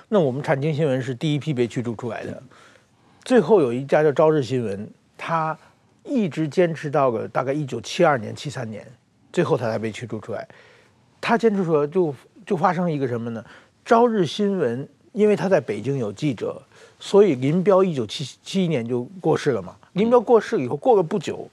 [0.07, 2.41] 那我们产经新闻是第一批被驱逐出来的。
[3.25, 5.57] 最后有一家叫朝日新闻，他
[6.05, 8.87] 一直坚持到了大概一九七二年、七三年，
[9.33, 10.47] 最后他才被驱逐出来。
[11.19, 12.15] 他坚持说就。
[12.45, 13.41] 就发生一个什么呢？
[13.85, 16.61] 朝日新闻因为他在北京有记者，
[16.99, 19.75] 所以林彪一九七七年就过世了嘛。
[19.93, 21.47] 林彪过世以后，过了不久，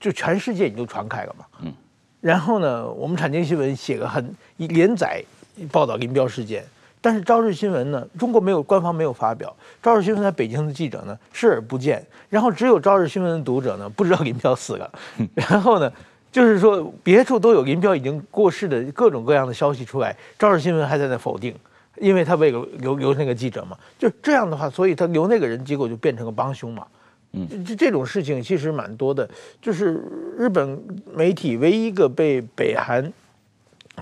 [0.00, 1.44] 就全世界也就传开了嘛。
[1.60, 1.72] 嗯。
[2.20, 5.22] 然后呢，我们产经新闻写个很连载
[5.70, 6.64] 报道林彪事件，
[7.00, 9.54] 但是朝日新闻呢，中国没有官方没有发表。
[9.82, 14.90] 朝日新闻在北京的记者呢视而不见，然后只有朝日新闻的读者呢不知道林彪死了。
[15.34, 15.92] 然后呢？
[16.32, 21.54] 就是说，别处都有林彪已经过世的各种各样的消息出来，朝日新闻还在那否定，
[21.98, 26.86] 因为他为了留留那个记者嘛，就这样的话，所以他留那个人，结果就变成个帮凶嘛。
[27.32, 29.28] 嗯，这这种事情其实蛮多的。
[29.60, 30.02] 就是
[30.36, 30.82] 日本
[31.14, 33.12] 媒体唯一一个被北韩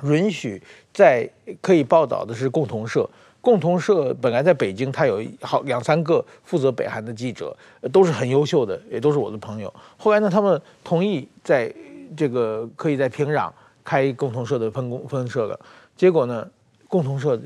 [0.05, 1.29] 允许在
[1.61, 3.09] 可以报道的是共同社，
[3.41, 7.57] 共同社本来在北京，他有好两三个负责北韩的记者，
[7.93, 9.73] 都是很优秀的，也都是我的朋友。
[9.97, 11.73] 后来呢，他们同意在。
[12.17, 13.49] 这个可以在平壤
[13.85, 15.57] 开共同社的分公分社了，
[15.97, 16.45] 结果呢，
[16.89, 17.41] 共同社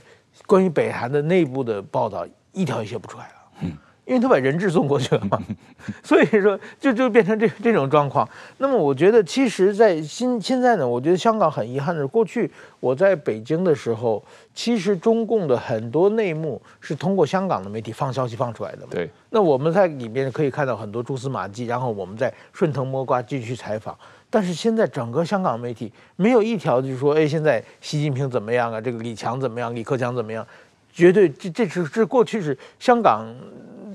[0.47, 3.73] 关于北韩的内部的报道一条也写不出来了，嗯，
[4.05, 5.41] 因为他把人质送过去了嘛，
[6.03, 8.29] 所以说就就变成这这种状况。
[8.59, 14.23] 那么我觉得，其实，在新现在呢，我觉得香港很遗憾的是，过去我在北京的时候，
[14.55, 19.11] 其实中共的很多内幕是通过香港的媒体放消息放出来的嘛，对。
[19.31, 23.97] 那我们在里面可以看到很多蛛丝马迹，然后我们再顺藤摸瓜继续采访。
[24.35, 28.81] 但是现在整个香港媒体没有一条就是说，哎，现在习近平怎么样啊？
[28.81, 29.73] 这个李强怎么样？
[29.73, 30.45] 李克强怎么样？
[30.93, 33.33] 绝对这这是这过去是香港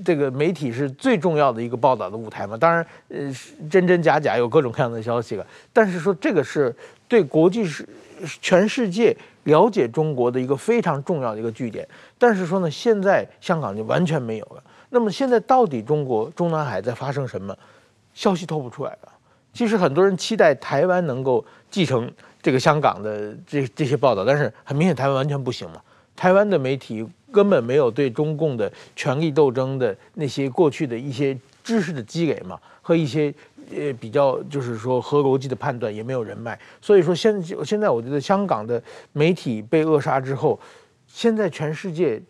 [0.05, 2.55] 这个媒体是最重要的一个报道的舞台嘛。
[2.55, 3.17] 当然，呃，
[3.69, 5.45] 真真假假有各种各样的消息了。
[5.73, 6.73] 但是说这个是
[7.09, 7.85] 对国际是
[8.41, 11.85] 全世界了解中国的一个非常重要的一个据点。
[12.17, 14.63] 但是说呢，现在香港就完全没有了。
[14.89, 17.53] 那么现在到底中国中南海在发生什么？
[18.13, 19.11] 消息透不出来了。
[19.53, 22.09] 其实很多人期待台湾能够继承
[22.41, 25.81] 这个香港的这这些报道，但是很明显台湾完全不行嘛。
[26.15, 33.33] 台湾的媒体根本没有对中共的权力斗争的那些过去的一些知识的积累嘛，和一些
[33.71, 38.81] 呃比较就是说合逻辑的判断也没有人脉，所以说现现在我觉得香港的
[39.13, 40.59] 媒体被扼杀之后，
[41.07, 42.21] 现在全世界。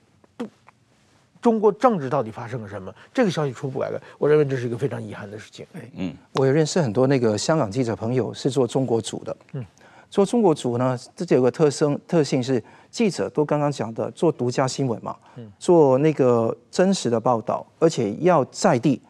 [1.42, 2.94] 中国政治到底发生了什么？
[3.14, 5.66] 这个消息出不来了，我认为这是一个非常遗憾的事情。
[5.96, 9.36] 嗯，我也认识很多那个香港记者朋友是做中国组的。
[9.54, 9.66] 嗯，
[10.10, 19.02] 做中国组呢，这就有个特生特性是记者都刚刚讲的做独家新闻嘛，嗯，做那个真实的报道，而且要在地。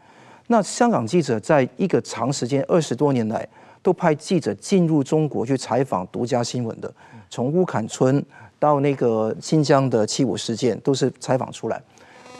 [0.47, 3.47] 那香港记者在一个长时间二十多年来，
[3.81, 6.93] 都派记者进入中国去采访独家新闻的，
[7.29, 8.23] 从乌坎村
[8.59, 11.81] 到那个新疆的七五事件，都是采访出来。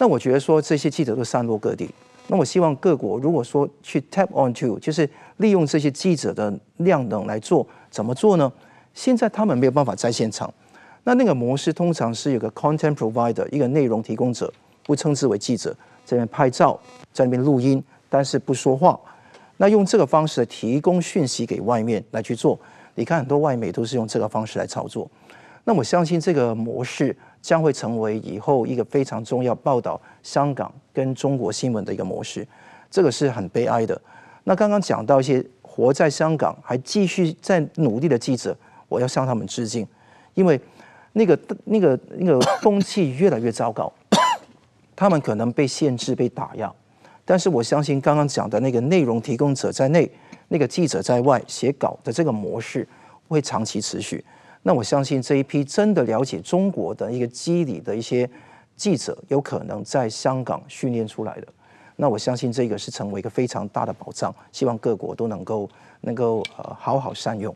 [0.02, 1.90] 那我觉得说这些记者都散落各地，
[2.28, 5.08] 那我希望各国如果说去 tap onto，就是
[5.38, 8.50] 利用这些记者的量能来做，怎么做呢？
[8.94, 10.52] 现在他们没有办法在现场，
[11.04, 14.52] 那那个模式通常是有个 content provider，一个内容提供者，
[14.84, 15.72] 不称之为记者，
[16.06, 16.80] 在那边拍照，
[17.12, 18.98] 在那边录音，但是不说话。
[19.58, 22.58] 那用这个方式提供讯息给外面来去做，
[22.96, 25.10] 你看很多外媒都是用这个方式来操作。
[25.66, 27.14] 那我相信这个模式。
[27.42, 32.48] 将会成为以后一个非常重要报道香港跟中国新闻的一个模式，
[32.92, 34.00] 这个是很悲哀的。
[34.44, 38.56] 那刚刚讲到一些活在香港还继续在努力的记者，
[38.88, 39.88] 我要向他们致敬，
[40.34, 40.60] 因为
[41.14, 43.92] 那个那个那个风气越来越糟糕，
[44.96, 46.74] 他们可能被限制、被打压，
[47.26, 50.10] 但是我相信刚刚讲的那个内容提供者在内，
[50.48, 52.88] 那个记者在外写稿的这个模式
[53.28, 54.24] 会长期持续。
[54.62, 58.30] 那我相信这一批真的了解中国的一个机理的一些
[58.76, 61.48] 记者，有可能在香港训练出来的。
[61.96, 65.70] 那我相信这个是成为一个非常大的保障，希望各国都能够
[66.02, 67.56] 能够呃好好善用。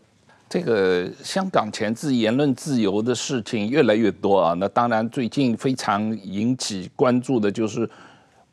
[0.49, 4.53] 这个香港前置言论自由的事情越来越多啊。
[4.53, 7.87] 那当然最近非常引起关注的就是《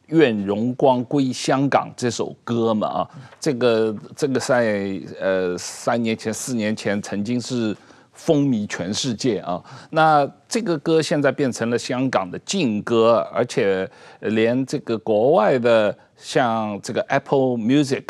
[0.07, 3.11] 愿荣光归香港》这首歌嘛啊。
[3.39, 7.77] 这个这个在呃三年前四年前曾经是。
[8.21, 9.63] 风靡全世界啊！
[9.89, 18.05] 那这个歌现在变成了香港的禁歌，而且连这个国外的像这个 Apple Music、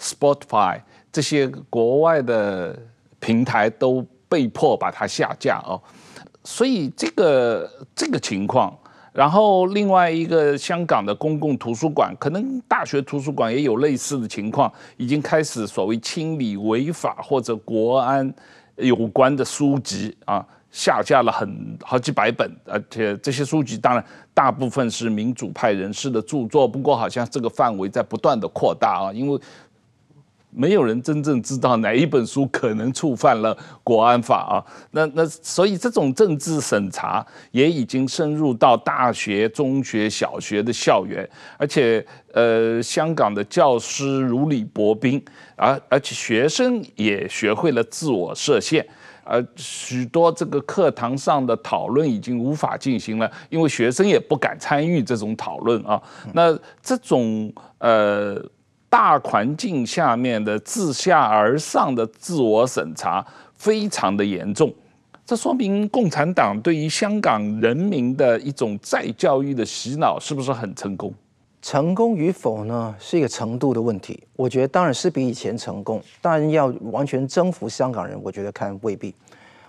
[0.00, 0.80] Spotify
[1.12, 2.76] 这些国外的
[3.20, 5.80] 平台都被迫把它下架哦。
[6.42, 8.76] 所以这个这个情况，
[9.12, 18.34] 然后另外一个香港的公共图书馆，可能大学图书馆也有类似的情况，已经开始所谓清理违法或者国安。
[18.82, 29.40] 有关的书籍啊，下架了很好几百本，而且这些书籍当然大部分是民主派人士的著作，不过好像这个范围在不断的扩大啊，因为。
[30.54, 45.22] 没有人真正知道哪一本书可能触犯了国安法啊，那那所以这种政治审查也已经深入到大学、中学、小学的校园，而且呃，香港的教师如履薄冰，
[45.56, 48.86] 而而且学生也学会了自我设限，
[49.24, 56.00] 而许多这个课堂上的讨论已经无法进行了，因为学生也不敢参与这种讨论啊，
[56.34, 58.44] 那这种呃。
[58.92, 64.70] 大环境下面的自下而上的自我审查非常的严重，
[65.24, 71.10] 这说明共产党对于香港人民的一种再教育的洗脑是不是很成功？
[71.62, 74.22] 成功与否呢，是一个程度的问题。
[74.36, 79.14] 我觉得当然是比以前成功，但要完全征服香港人，我觉得看未必。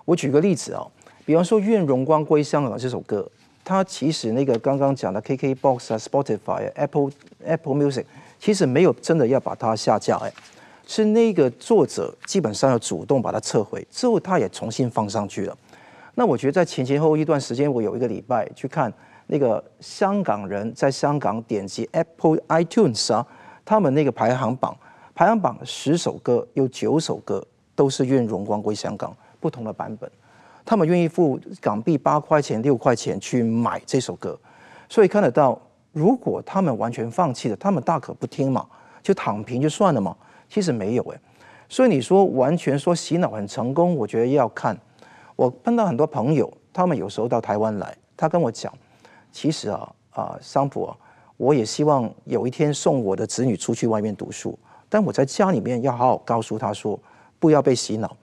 [0.03, 0.85] 我举个例子啊，
[1.25, 3.25] 比方说《愿荣光归香港》这首歌，
[3.63, 7.09] 它其实那个刚刚讲的 KKBOX 啊、Spotify 啊、Apple
[7.45, 8.03] Apple Music。
[8.43, 10.29] 其实没有真的要把它下架，哎，
[10.85, 15.57] 是那个作者基本上要主动把它撤回，之后他也重新放上去了。
[16.15, 18.91] 那我觉得在前前后一段时间，我有一个礼拜去看
[19.27, 23.25] 那个香港人在香港点击 Apple iTunes 啊，
[23.63, 24.75] 他们那个排行榜，
[25.15, 27.41] 排行榜十首歌有九首歌
[27.73, 30.11] 都是愿荣光归香港不同的版本，
[30.65, 34.37] 他们愿意付港币八块钱六块钱去买这首歌，
[34.89, 35.57] 所以看得到。
[35.93, 38.65] 如果他们完全放弃了，他们大可不听嘛，
[39.01, 40.13] 就躺平就算了嘛。
[40.49, 41.19] 其实没有诶，
[41.69, 44.77] 所以你说完全说洗脑很成功，我觉得要看。
[45.35, 48.71] 我碰到很多朋友，他们有时候到台湾来，他跟我讲，
[49.31, 50.97] 其实啊啊，桑普啊，
[51.37, 54.57] 我也希望有一天送我的子女出去外面读书，
[54.89, 56.99] 但我在家里面要好好告诉他说，
[57.39, 58.15] 不要被洗脑。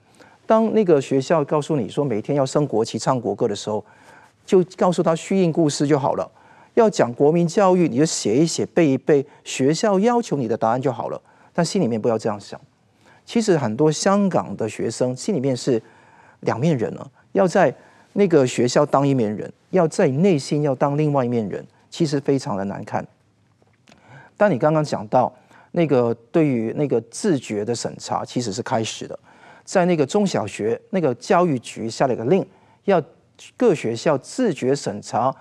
[0.45, 3.83] 当那个学校告诉你说每天要升国旗、唱国歌的时候，
[4.45, 6.31] 就告诉他虚应故事就好了。
[6.73, 11.21] 要讲国民教育，你就写一写、背一背，学校要求你的答案就好了。
[11.53, 12.59] 但心里面不要这样想。
[13.25, 15.81] 其实很多香港的学生心里面是
[16.41, 17.73] 两面人了，要在
[18.13, 23.05] 那个学校当一面人，要在内心要当另外一面人，其实非常的难看。
[24.35, 25.31] 但你刚刚讲到
[25.71, 29.17] 那个对于那个自觉的审查，其实是开始的，
[29.63, 32.45] 在那个中小学那个教育局下了一个令，
[32.85, 33.01] 要
[33.55, 35.33] 各学校自觉审查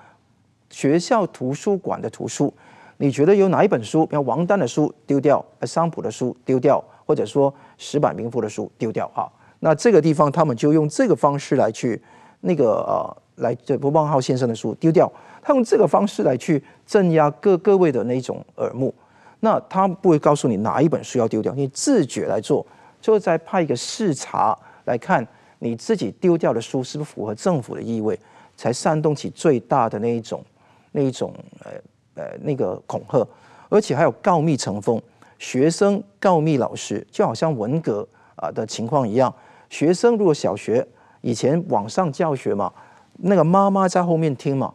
[0.71, 2.53] 学校图书馆的图书。
[2.97, 9.25] 你觉得有哪一本书，比如王丹的书丢掉，呃桑普的书丢掉，或者说石板明夫的书丢掉啊？
[9.61, 12.01] 那这个地方他们就用这个方式来去
[12.41, 15.11] 那个呃，来这不邦浩先生的书丢掉，
[15.43, 18.95] 他用这个方式来去镇压各各位的那种耳目。
[19.41, 22.67] 那他不会告诉你哪一本书要丢掉，你自觉来做，
[23.01, 24.55] 就再派一个视察
[24.85, 25.27] 来看
[25.59, 28.19] 你自己丢掉的书是不是符合政府的意味，
[28.59, 30.45] 才煽动起最大的那一种
[30.93, 31.35] 那一种
[31.65, 31.73] 呃。
[32.15, 33.27] 呃，那个恐吓，
[33.69, 35.01] 而且还有告密成风，
[35.39, 39.33] 学生告密老师，就好像文革啊的情况一样。
[39.71, 40.87] 学生如果小学
[41.21, 42.71] 以前网上教学嘛，
[43.19, 44.75] 那个妈妈在后面听嘛，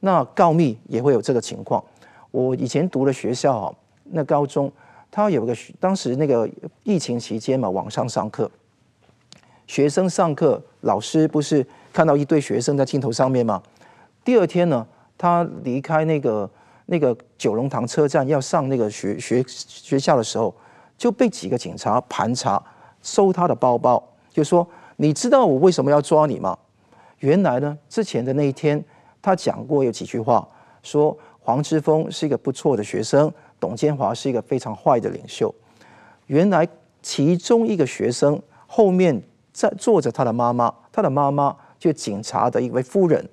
[0.00, 1.82] 那告密也会有这个情况。
[2.30, 4.70] 我以前读的学校啊，那高中
[5.10, 6.48] 他有个当时那个
[6.82, 8.48] 疫情期间嘛，网上上课，
[9.66, 13.60] 学生上课，老师不是看到一堆学生在镜头上面吗？
[14.22, 14.86] 第二天呢，
[15.18, 16.48] 他离开那个。
[16.86, 20.54] 那个九龙塘车站要上那个学学学校的时候，
[20.98, 22.62] 就被几个警察盘查，
[23.00, 26.54] 搜他的包包，就说：“你知道我为什么要抓你吗？”
[27.20, 28.84] 原来呢，之前的那一天
[29.22, 30.46] 他讲过有几句话，
[30.82, 35.50] 说黄之锋是一个不错的学生，董建华是一个非常坏的领袖。
[36.26, 36.68] 原来
[37.00, 39.22] 其中一个学生后面
[39.54, 43.26] 在坐着他的妈妈，他的妈妈就警察的一位夫人，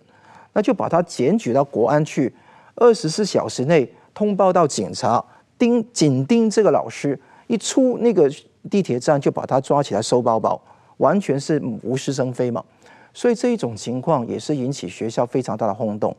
[0.54, 2.34] 那就把他检举到国安去。
[2.76, 5.24] 二十四小时内通报到警察，
[5.58, 8.32] 盯紧盯这个老师，一出那个
[8.70, 10.60] 地铁站就把他抓起来收包包，
[10.98, 12.64] 完全是无事生非嘛。
[13.14, 16.16] 所以这一种情况也是引起学校非常大的轰动。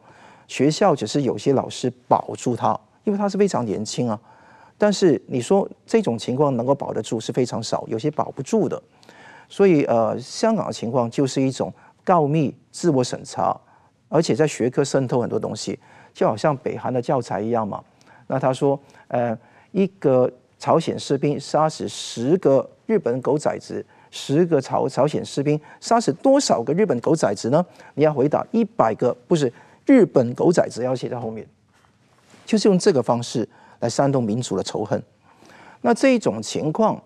[0.47, 4.20] 学校只是有些老师保住他，因为他是非常年轻啊。
[4.76, 8.80] 但是你说这种情况能够保得住是非常少，有些保不住的。
[9.49, 11.72] 所以呃，香港的情况就是一种
[12.05, 13.59] 告密、自我审查，
[14.12, 15.78] 而且在学科渗透很多东西。
[16.14, 17.82] 就好像北韩的教材一样嘛。
[18.26, 19.36] 那他说，呃，
[19.70, 27.64] 一个朝鲜士兵杀死十个日本狗崽子，十个朝朝鲜士兵杀死多少个日本狗崽子呢？
[27.94, 29.50] 你要回答一百个，不是
[29.86, 31.46] 日本狗崽子要写在后面，
[32.44, 33.48] 就是用这个方式
[33.80, 35.02] 来煽动民族的仇恨。
[35.80, 37.02] 那这一种情况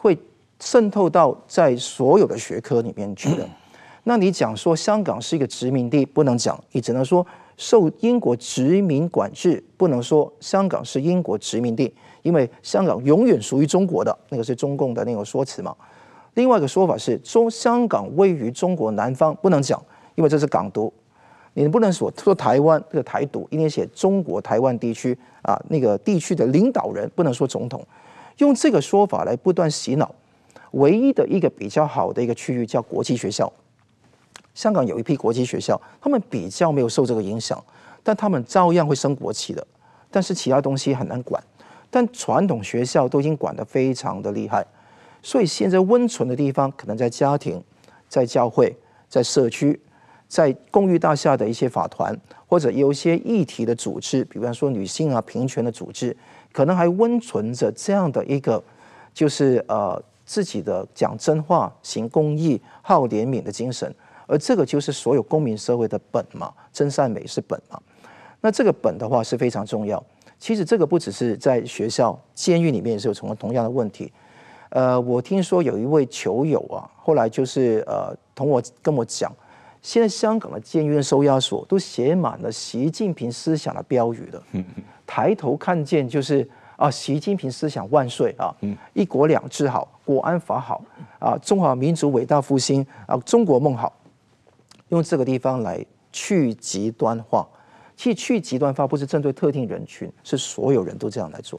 [0.00, 0.18] 会
[0.58, 3.48] 渗透到在所有的学科里面去的。
[4.04, 7.26] 那你讲说香港是一个殖民地，不能讲，你只能说。
[7.58, 15.72] 受英国殖民管制，不能说香港是英国殖民地，因为香港永远属于中国的，那个是中共的那个说辞嘛。
[16.34, 19.80] 另外一个说法是，中香港位于中国南方，不能讲，
[20.14, 20.92] 因为这是港独。
[21.52, 27.86] 你不能说说台湾这个台独，应该写中国台湾地区啊，那个地区的领导人不能说总统，
[28.38, 30.12] 用这个说法来不断洗脑。
[30.72, 33.52] 唯一的一个比较好的一个区域叫国际学校。
[34.54, 37.62] 香港有一批国际学校，他们比较没有受这个影响，
[38.02, 39.66] 但他们照样会升国旗的。
[40.10, 41.42] 但是其他东西很难管，
[41.90, 44.62] 但传统学校都已经管得非常的厉害。
[45.22, 47.62] 所以现在温存的地方，可能在家庭、
[48.08, 48.76] 在教会、
[49.08, 49.80] 在社区、
[50.28, 52.14] 在公寓大厦的一些法团，
[52.46, 56.14] 或者有一些议题的组织，比方说女性啊、平权的组织，
[56.52, 58.62] 可能还温存着这样的一个，
[59.14, 63.94] 就是呃自己的讲真话、行公义、好怜悯的精神。
[64.32, 67.78] 而这个就是所有公民社会的本嘛，真善美是本嘛。
[68.40, 70.02] 那这个本的话是非常重要。
[70.38, 74.10] 其实这个不只是在学校、监狱里面也是有同同样的问题。
[74.70, 79.30] 呃，我听说有一位球友啊，后来就是呃同我跟我讲，
[79.82, 84.42] 现在香港的监狱收押所都写满了习近平思想的标语的，
[85.06, 88.50] 抬头看见就是啊，习近平思想万岁啊，
[88.94, 90.82] 一国两制好，国安法好
[91.18, 93.92] 啊，中华民族伟大复兴啊，中国梦好。
[94.92, 97.48] 用这个地方来去极端化，
[97.96, 101.58] 其实去极端化不是针对特定人群，是所有人都这样来做。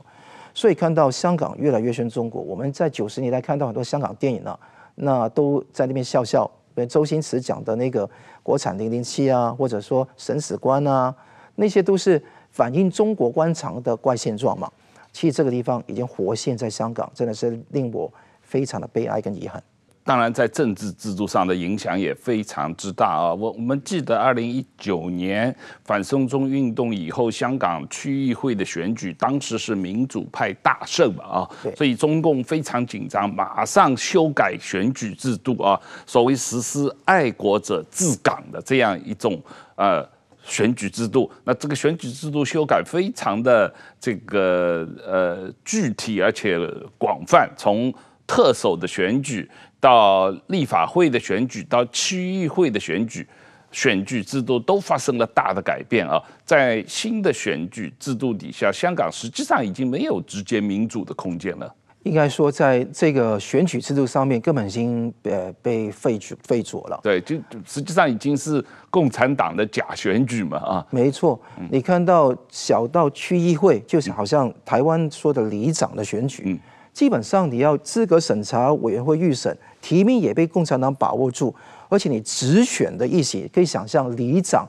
[0.53, 4.57] 所以看到香港越来越像中国，我们在九十年代看到很多香港电影啊，
[4.93, 6.49] 那都在那边笑笑。
[6.75, 8.07] 比如周星驰讲的那个
[8.43, 11.15] 国产零零七啊，或者说审死官啊，
[11.55, 12.21] 那些都是
[12.51, 14.71] 反映中国官场的怪现状嘛。
[15.11, 18.11] 其实这个地方已经活现在香港，真的是令我
[18.41, 19.63] 非常的悲哀跟遗憾。
[20.04, 23.34] 当然在政治制度上的影响也非常之大啊。
[23.34, 39.41] 我我们记得二零一九年反送中运动以后，香港区议会的选举，当时是民主派大胜嘛啊，所以中共非常紧张，马上修改选举制度啊，所谓实施爱国者治港的这样一种
[39.76, 40.08] 呃。
[40.45, 46.60] 选举制度，那这个选举制度修改非常的这个呃具体而且
[46.97, 47.93] 广泛，从
[48.28, 49.49] 特首的选举
[49.84, 53.27] 到立法会的选举到区议会的选举，
[53.69, 56.17] 选举制度都发生了大的改变啊！
[56.45, 61.75] 在新的选举制度底下，香港实际上已经没有直接民主的空间了。
[62.03, 66.97] 应该说，在这个选举制度上面，根本已经呃被废除废除了。
[67.03, 70.88] 对，就实际上已经是共产党的假选举嘛啊。
[70.91, 71.38] 没错，
[71.69, 76.57] 你看到小到区议会，就是好像台湾说的里长的选举，嗯，
[76.93, 81.53] 基本上你要资格审查委员会预审，提名也被共产党把握住，
[81.89, 84.65] 而且你直选的议席，可以想象里长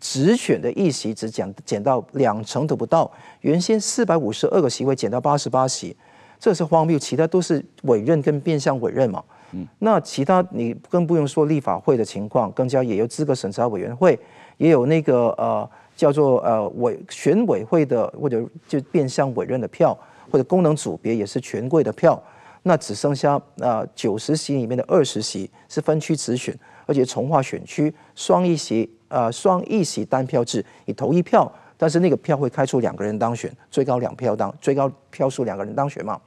[0.00, 3.08] 直选的议席只减减到两成都不到，
[3.42, 5.94] 原先四百五十二个席位减到八十八席。
[6.40, 9.22] 这是荒谬，其他都是委任跟变相委任嘛。
[9.52, 14.18] 嗯，那其他你更不用说立法会的情况，更加也有资格审查委员会，
[14.56, 19.96] 也有那个呃叫做呃委选委会的或者就变相委任的票，
[20.30, 22.20] 或者功能组别也是权贵的票。
[22.64, 36.20] 那只剩下呃九十席里面的二十席是分区直选，而且重划选区双议席呃双议席单票制，你投一票，但是那个票会开出两个人当选，最高两票当最高票数两个人当选嘛。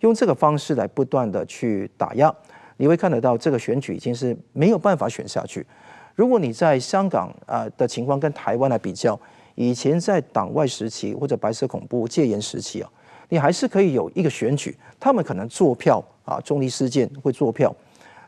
[0.00, 2.34] 用这个方式来不断的去打压，
[2.76, 5.66] 你会看得到这个选举已经是没有办法选下去。
[6.14, 9.18] 如果你在香港啊的情况跟台湾来比较，
[9.56, 12.90] 以前在党外时期或者白色恐怖戒严时期啊，
[13.30, 17.74] 你还是可以有一个选举，他们可能做票啊，中立事件会做票，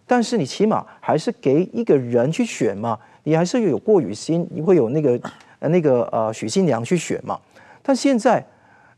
[0.07, 5.21] 但是你起码还是给一个人去选嘛，你还是有郭雨新，你会有那个
[5.61, 7.39] 那个呃许信良去选嘛，
[7.83, 8.43] 但现在。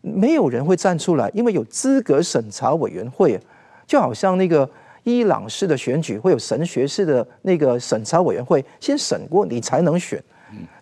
[0.06, 3.40] 没有人会站出来，因为有资格审查委员会，
[3.86, 4.68] 就好像那个
[5.02, 10.22] 伊朗式的选举会有神学式的那个审查委员会，先审过你才能选。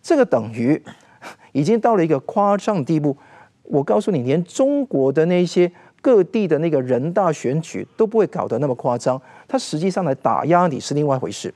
[0.03, 0.83] 这个等于
[1.53, 3.17] 已经到了一个夸张地步。
[3.73, 5.71] 我告诉你，连中国的那些
[6.03, 11.53] 各地的那个人大选举都不会搞得那么夸张，他实际上来打压你是另外一回事，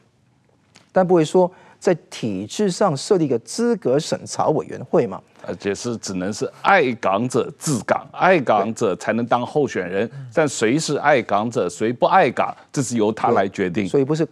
[0.93, 5.21] 但不会说在体制上设立一个资格审查委员会嘛。
[5.47, 10.11] 而且是只能是爱港者治港，爱港者才能当候选人。
[10.33, 13.87] 但谁是爱港者，谁不爱港，这是由他来决定。
[13.87, 14.27] 所以不是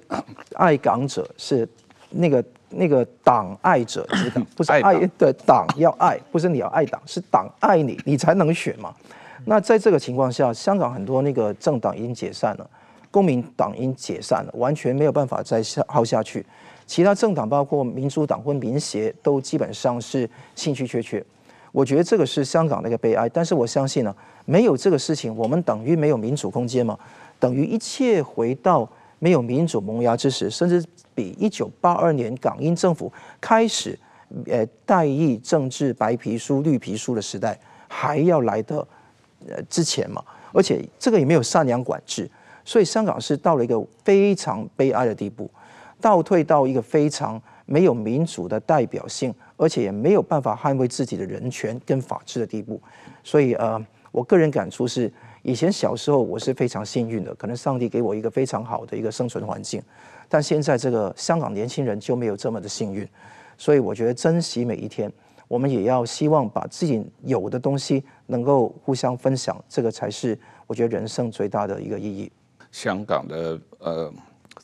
[0.55, 1.68] 爱港者，是
[2.09, 4.83] 那个那个党爱者之 党，不是爱
[5.19, 8.95] 的党要爱，不是你要爱党，是党爱你，你才能选嘛。
[9.47, 12.69] 那在这个情况下，香港很多那个政党已经解散了，
[13.11, 16.45] 公民党已经解散了，完全没有办法再下耗下去。
[16.87, 21.25] 其他政党，包括民主党或民协，都基本上是兴趣缺缺。
[21.73, 23.29] 我觉得这个是香港的一个悲哀。
[23.29, 26.99] 但是我相信呢，没有这个事情，我们等于没有民主空间嘛？
[27.41, 28.89] 等于一切回到
[29.19, 30.85] 没有民主萌芽之时，甚至
[31.15, 33.99] 比一九八二年港英政府开始，
[34.47, 37.59] 呃，代议政治白皮书、绿皮书的时代
[37.89, 38.87] 还要来的
[39.49, 40.23] 呃之前嘛？
[40.53, 42.31] 而且这个也没有善良管制，
[42.65, 45.51] 所以香港是到了一个非常悲哀的地步。
[46.01, 52.79] 倒退到一个非常没有民主的代表性，而且也没有办法捍卫自己的人权跟法治的地步。
[53.23, 55.11] 所以呃，我个人感触是，
[55.43, 59.83] 以前小时候我是非常幸运的，可能上帝给我一个非常好的一个生存环境。
[60.29, 63.09] 但现在这个香港年轻人就没有这么的幸运，
[63.59, 65.12] 所以我觉得珍惜每一天，
[65.49, 72.31] 我们也要希望把自己有的东西能够互相分享，这个才是我觉得人生最大的一个意义。
[72.70, 74.12] 香港的呃。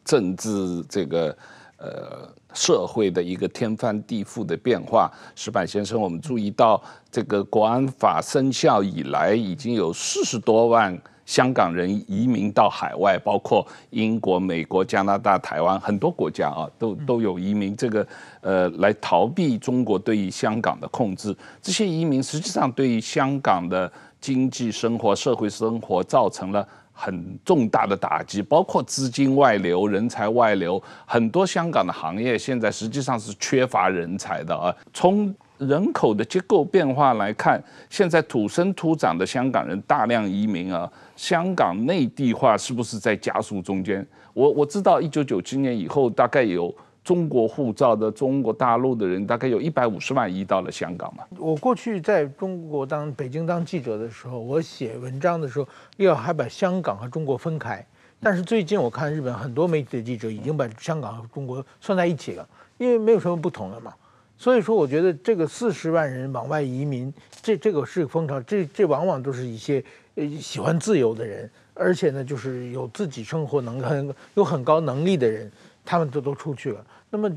[0.04, 1.36] 政治这个
[1.76, 6.80] 呃社会的一个天翻地覆的变化，石板先生，我们注意到
[7.10, 10.96] 这个国安法生效以来，已经有四十多万
[11.30, 18.04] 香港人移民到海外，包括英国、美国、加拿大、台湾很多国家啊，都都有移民这个
[18.40, 21.32] 呃来逃避中国对于香港的控制。
[21.62, 23.88] 这些移民实际上对于香港的
[24.20, 26.66] 经济生活、社会生活造成了。
[26.92, 34.74] 很重大的打击，包括资金外流、人才外流，很多香港的行业现在实际上是缺乏人才的啊。
[34.92, 40.86] 从人口的结构变化来看，现在土生土长的香港人大量移民啊，
[41.20, 44.06] 香港内地化是不是在加速中间？
[44.32, 46.74] 我我知道，一九九七年以后大概有。
[47.02, 51.24] 中国护照的中国大陆的人大概有一百五十万移到了香港嘛。
[51.38, 55.66] 我过去在中国当北京当记者的时候，我写文章的时候，
[55.96, 57.84] 要还把香港和中国分开，
[58.20, 62.46] 但是最近我看日本很多媒体的记者已经把香港和中国算在一起了，
[62.76, 63.94] 因为没有什么不同了嘛。
[64.40, 67.12] 所以说，我觉得这个四十万人往外移民，
[67.42, 69.84] 这这个是风潮，这这往往都是一些
[70.14, 75.52] 呃喜欢自由的人，而且呢，就是有自己生活能很有很高能力的人，
[75.84, 76.82] 他们都都出去了。
[77.10, 77.30] 那么，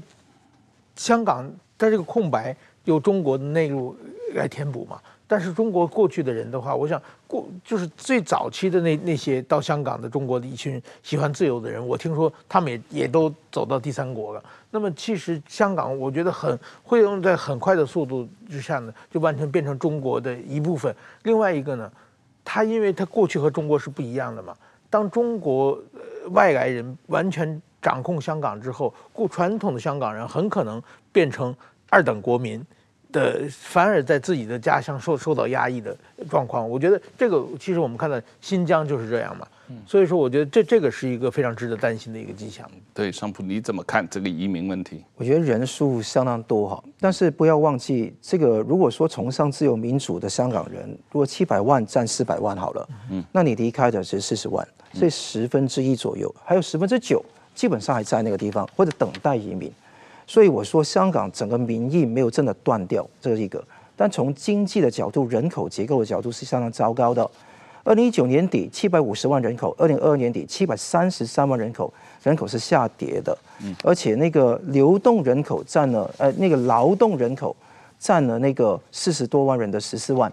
[0.96, 3.94] 香港在这个空白由中国的内陆
[4.36, 5.02] 来填补嘛。
[5.26, 14.44] 但是中国过去的人的话，我想过就是最早期的那那些到香港的中国的一群喜欢自由的人，我听说他们也也都走到第三国了。
[14.70, 20.94] 那么其实香港，我觉得很会用在很快的速度之下呢，就完全变成中国的一部分。
[21.24, 21.92] 另外一个呢，
[22.44, 24.56] 他因为他过去和中国是不一样的嘛，
[24.90, 31.56] 当中国呃外来人完全掌控香港之后，故传统的香港人很可能变成
[31.90, 32.64] 二等国民。
[33.14, 35.96] 的反而在自己的家乡受受到压抑的
[36.30, 39.48] 状况，我觉得这个其实我们看到新疆就是这样嘛，
[39.86, 42.70] 所以说我觉得这这个是一个非常值得担心的一个迹象。
[42.94, 45.06] 对，商普你怎么看这个移民问题？
[45.16, 59.72] 我觉得人数相当多哈，但是不要忘记这个，如果说崇尚自由民主的香港人，如果七百万占四百万好了，嗯，那你离开的是四十万，所以十分之一左右，还有十分之九基本上还在那个地方或者等待移民。
[60.26, 63.64] 所以我说，香港整个民意没有真的断掉，这是一个。
[63.96, 67.30] 但从经济的角度、人口结构的角度是相当糟糕的。
[67.84, 71.94] 二零一九年底七百五十万人口，二零二二年底七百三十三万人口，
[72.24, 73.38] 人口是下跌的。
[73.84, 77.56] 而且那个流动人口占了，呃，那个劳动人口
[78.00, 80.32] 占了那个四十多万人的十四万。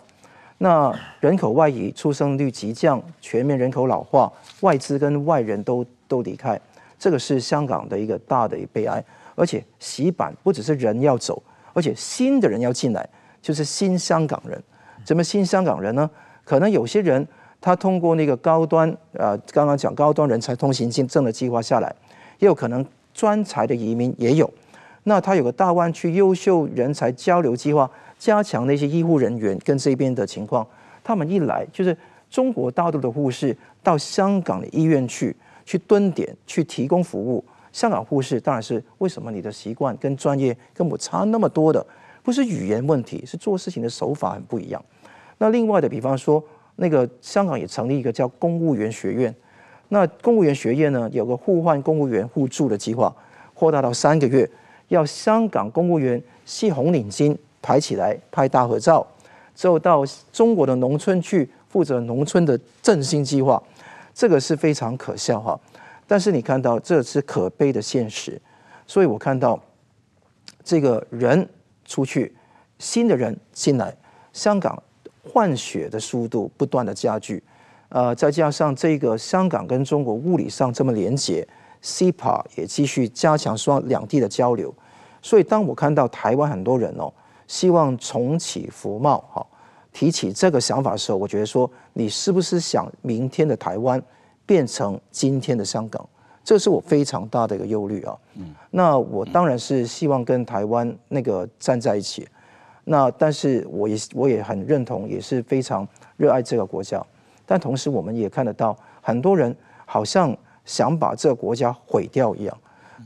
[0.58, 6.58] 那人口外移，出生率急降，全面人口老化，外资跟外人都都离开，
[6.98, 9.04] 这个是香港的一个大的一悲哀。
[9.40, 13.08] 而且洗版不只是人要走，而且新的人要进来，
[13.40, 14.62] 就是新香港人。
[15.02, 16.10] 怎么新香港人呢？
[16.44, 17.26] 可能有些人
[17.58, 21.90] 他通过那个高端，呃，刚刚讲高端人才通行证的计划下来，
[22.38, 22.84] 也有可能
[23.14, 24.52] 专才的移民也有。
[25.04, 30.66] 那他有个大湾区优秀人才交流计划，加强那些医护人员跟这边的情况。
[31.02, 31.96] 他们一来就是
[32.28, 35.34] 中国大陆的护士到香港的医院去，
[35.64, 37.42] 去蹲点，去提供服务。
[37.72, 41.84] 香港护士当然是为什么你的习惯跟专业跟我差那么多的，
[42.22, 44.84] 不是语言问题，是做事情的手法很不一样。
[45.38, 46.42] 那另外的，比方说
[46.76, 49.34] 那个香港也成立一个叫公务员学院，
[49.88, 53.14] 那公务员学院呢有个互换公务员互助的计划，
[53.54, 54.48] 扩大到三个月，
[54.88, 59.06] 要香港公务员系红领巾排起来拍大合照，
[59.54, 63.62] 之后到中国的农村去负责农村的振兴计划，
[64.12, 65.58] 这个是非常可笑哈。
[66.10, 68.42] 但是你看到这是可悲的现实，
[68.84, 69.62] 所以我看到
[70.64, 71.48] 这个人
[71.84, 72.34] 出去，
[72.80, 73.96] 新的人进来，
[74.32, 74.82] 香港
[75.22, 77.40] 换血的速度不断的加剧，
[77.90, 81.46] 呃，再加上这个香港跟中国物理上这么连接
[81.80, 84.74] ，CEPA 也继续加强双两地的交流，
[85.22, 87.12] 所以当我看到台湾很多人哦，
[87.46, 89.46] 希望重启服贸哈，
[89.92, 94.02] 提起这个想法的时候，我觉得说你是不是想明天的台湾？
[94.50, 96.04] 变成今天的香港，
[96.42, 98.18] 这是我非常大的一个忧虑啊。
[98.34, 102.26] 嗯，那我当然是希望跟台湾那个站在一起。
[102.82, 105.86] 那但是我也我也很认同，也是非常
[106.16, 107.00] 热爱这个国家。
[107.46, 109.54] 但同时我们也看得到，很多人
[109.86, 112.58] 好像想把这个国家毁掉一样。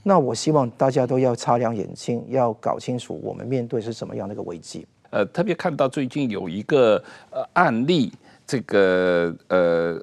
[0.03, 4.86] 那我希望大家都要擦亮眼睛，要搞清楚我们面对是什么样的一个危机。
[5.11, 8.11] 呃，特别看到最近有一个呃案例，
[8.47, 10.03] 这个呃。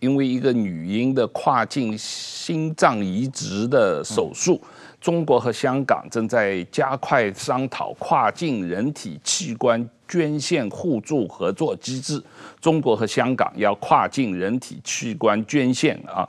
[0.00, 4.60] 因为一个女婴的跨境心脏移植的手术，
[5.00, 12.22] 中国和香港正在加快商讨跨境人体器官捐献互助合作机制。
[12.60, 16.28] 中国和香港要跨境人体器官捐献啊，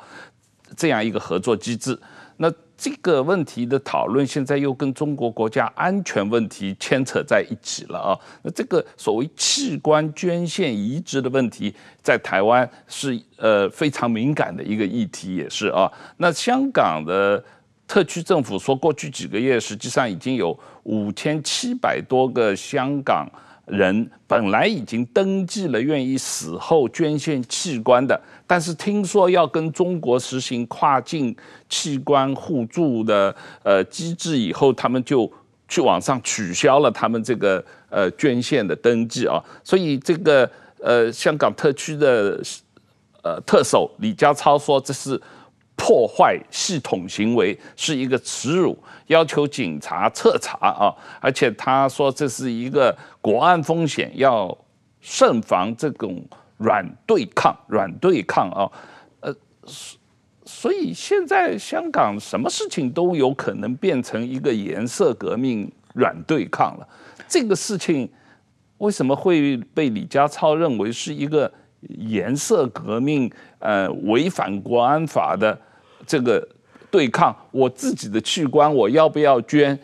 [0.76, 2.00] 这样一个合作机制。
[2.38, 8.18] 那这个问题的讨论，现在又跟中国国家安全问题牵扯在一起了啊。
[8.42, 15.92] 那这个所谓器官捐献移植的问题，在台湾是呃非常敏感的一个议题，也是啊。
[16.16, 17.44] 那香港的
[17.86, 23.30] 特区政府说，过去几个月实际上已经有五千七百多个香港。
[23.72, 31.36] 人本来已经登记了，愿意死后捐献器官的，但是听说要跟中国实行跨境
[31.70, 35.32] 器官互助的呃机制以后，他们就
[35.68, 40.50] 去网上取消了他们这个呃捐献的登记啊，所以这个
[40.82, 42.42] 呃香港特区的
[43.22, 45.22] 呃特首李家超说这是。
[45.82, 50.94] 破坏系统行为是一个耻辱，要求警察彻查啊！
[51.22, 54.56] 而且他说这是一个国安风险，要
[55.00, 56.22] 慎防这种
[56.58, 58.70] 软对抗、软对抗啊！
[59.22, 59.34] 呃，
[60.52, 66.88] 所以现在香港什么事情都有可能变成一个颜色革命软对抗了。
[67.28, 68.10] 这个事情
[68.80, 71.50] 为什么会被李家超认为是一个
[71.82, 73.32] 颜色革命？
[73.60, 75.56] 呃，违反国安法的
[76.08, 76.46] 这个
[76.90, 79.78] 对抗，我自己的器官我要不要捐？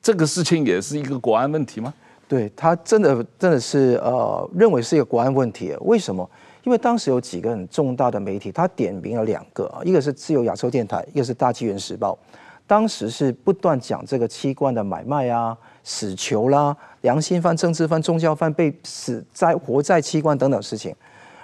[0.00, 1.92] 这个事情也是一个国安问题吗？
[2.26, 5.76] 对，他真的真的是呃认为是一个国安问题。
[5.82, 6.28] 为什么？
[6.64, 12.18] 因为当时有几个很重大的媒体，他点名了两个，一个是自由亚洲电台，一个是大纪元时报。
[12.66, 20.94] 当时是不断讲这个器官的买卖啊、死囚啦、良心犯、政治犯、宗教犯被死在活在器官等等事情。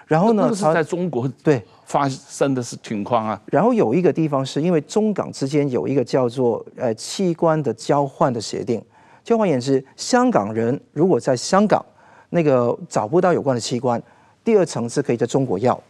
[0.06, 3.40] 然后呢，是在中国对发生的是情况啊。
[3.46, 8.84] 然后有一个地方是因为中港之间有一个叫做呃器官的交换的协定，
[9.22, 11.82] 交换言之，香港人如果在香港
[12.28, 14.02] 那个找不到有关的器官。
[14.44, 15.80] 第二层次可以在中国要，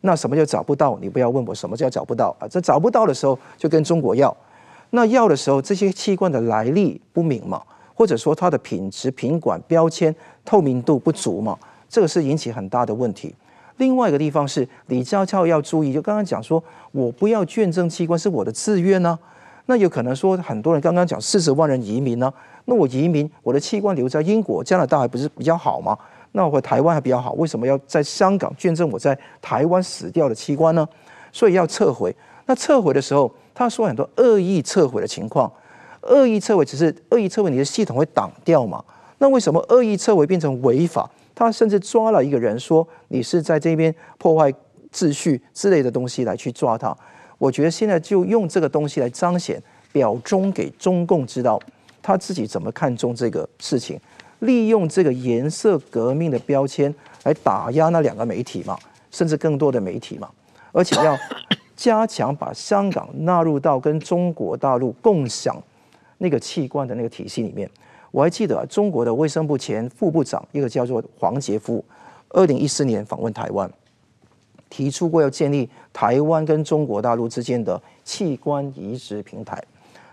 [0.00, 0.98] 那什么叫找不到？
[1.00, 2.48] 你不要问我什么叫找不到啊！
[2.48, 4.36] 这找不到的时候就跟中国要，
[4.90, 7.62] 那要的时候这些器官的来历不明嘛，
[7.94, 10.14] 或者说它的品质、品管、标签
[10.44, 11.56] 透明度不足嘛，
[11.88, 13.34] 这个是引起很大的问题。
[13.76, 19.18] 另外一个地方是李家超要注意，就刚刚讲说我不要捐赠器官是我的自愿呢，
[19.66, 22.32] 那有可能说很多人刚刚讲四十万人移民呢，
[22.66, 25.96] 那我移民我的器官留在英国、加拿大还不是比较好吗？
[26.36, 30.86] 那我台湾还比较好，为什么要在香港捐赠我在台湾死掉的器官呢？
[31.30, 32.14] 所以要撤回。
[32.46, 35.50] 那撤回的时候，他说很多恶意撤回的情况，
[36.02, 38.84] 恶意撤回只是恶意撤回，你的系统会挡掉嘛？
[39.18, 41.08] 那为什么恶意撤回变成违法？
[41.36, 44.52] 他甚至抓了一个人，说你是在这边破坏
[44.92, 46.96] 秩序之类的东西来去抓他。
[47.38, 49.62] 我觉得现在就用这个东西来彰显，
[49.92, 51.60] 表忠给中共知道
[52.02, 54.00] 他自己怎么看重这个事情。
[54.44, 58.78] 利用这个颜色革命的标签来打压那两个媒体嘛，
[59.10, 60.30] 甚至更多的媒体嘛，
[60.72, 61.16] 而且要
[61.74, 65.60] 加强把香港纳入到跟中国大陆共享
[66.18, 67.68] 那个器官的那个体系里面。
[68.10, 71.84] 我还记得，中国的卫生部前副部长一个叫做黄杰夫，
[72.28, 73.68] 二零一四年访问台湾，
[74.70, 79.60] 提出过要建立台湾跟中国大陆之间的器官移植平台。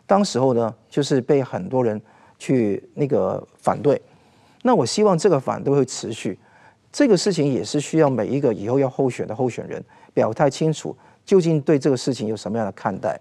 [0.07, 2.01] 当时候呢，就是被很多人
[2.39, 4.01] 去那个反对。
[4.63, 6.37] 那我希望这个反对会持续，
[6.91, 9.83] 这个事情也是需要每一个以后要候选的候选人
[10.13, 10.95] 表态清楚，
[11.25, 13.19] 究竟对这个事情有什么样的看待。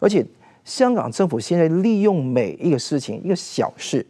[0.00, 0.26] 而且
[0.64, 4.06] 香港政府现在利用每一个事情一个小事，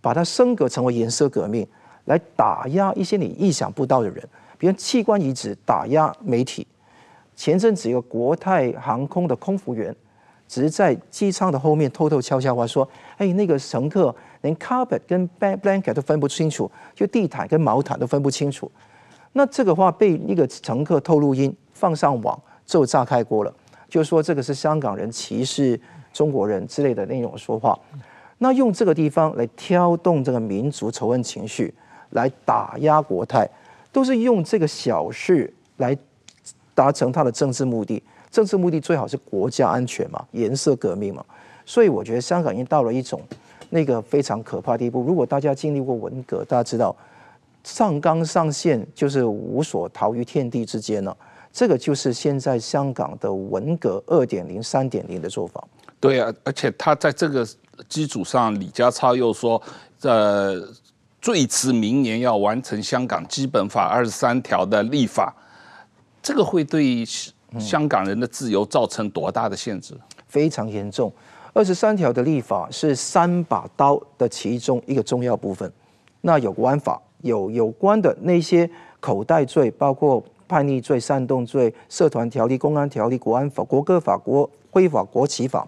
[0.00, 1.66] 把它升格成为颜色革命，
[2.04, 4.22] 来打压一些你意想不到的人，
[4.58, 6.66] 比如器官移植打压媒体。
[7.34, 9.94] 前阵子一个国泰航空的空服员，
[10.46, 18.70] 只是在机舱的后面偷偷悄悄话说：“哎，那个乘客。”连 carpet 跟 blanket 都分不清楚，就地毯跟毛毯都分不清楚。
[19.32, 23.54] 那这个话被一个乘客透录音放上网，就炸开锅了，
[23.88, 25.78] 就说这个是香港人歧视
[26.12, 27.78] 中国人之类的那种说话。
[28.38, 31.72] 那用这个地方来挑动这个民族仇恨情绪，
[32.10, 33.48] 来打压国泰，
[33.92, 35.96] 都是用这个小事来
[36.74, 38.02] 达成他的政治目的。
[38.30, 41.24] 政治目的最好是国家安全嘛，颜色革命嘛。
[41.66, 43.20] 所以我觉得香港已经到了一种。
[43.70, 45.02] 那个非常可怕的地步。
[45.02, 46.94] 如果大家经历过文革，大家知道
[47.64, 51.16] 上纲上线就是无所逃于天地之间了。
[51.52, 55.62] 这个就是现在香港的文革二点零、三点零的做法。
[55.98, 57.46] 对啊，而且他在这个
[57.88, 59.60] 基础上，李家超又说，
[60.02, 60.62] 呃，
[61.20, 65.34] 最迟明年要完成香港基本法二十三条的立法。
[66.22, 67.04] 这个会对
[67.58, 69.94] 香港人的自由造成多大的限制？
[70.28, 71.12] 非常严重。
[71.58, 75.68] 二十三条的立法是三把刀的其中一个重要部分。
[76.20, 85.66] 那有国安法，有有关的那些口袋罪，包括叛逆罪、煽动罪、社团条例、公安条例、国安法、国歌法、国徽法、国旗法。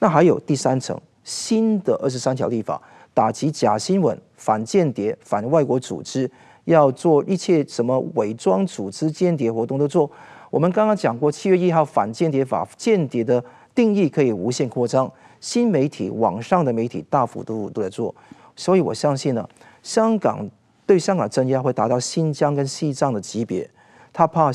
[0.00, 2.82] 那还有第三层新的二十三条立法，
[3.14, 6.28] 打击假新闻、反间谍、反外国组织，
[6.64, 10.10] 要做一切什么伪装组织、间谍活动都做。
[10.50, 15.08] 我们刚刚讲过，七月一号反间谍法，间谍的定义可以无限扩张。
[15.40, 18.14] 新媒体、网上的媒体大幅度都在做，
[18.56, 19.48] 所以我相信呢，
[19.82, 20.48] 香港
[20.84, 23.68] 对香港镇压会达到新疆跟西藏的级别。
[24.12, 24.50] 他怕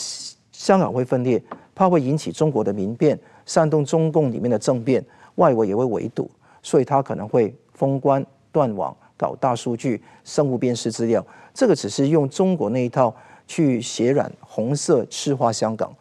[0.52, 1.42] 香港会分裂，
[1.74, 5.04] 怕会引起中国的民变，煽动中共里面的政变，
[5.36, 6.30] 外围也会围堵，
[6.62, 11.26] 所以他可能会封关、断网、搞大数据、生物辨识资料。
[11.54, 13.16] 这个只是用中国那一套
[13.48, 15.96] 去血染红色、赤化香港。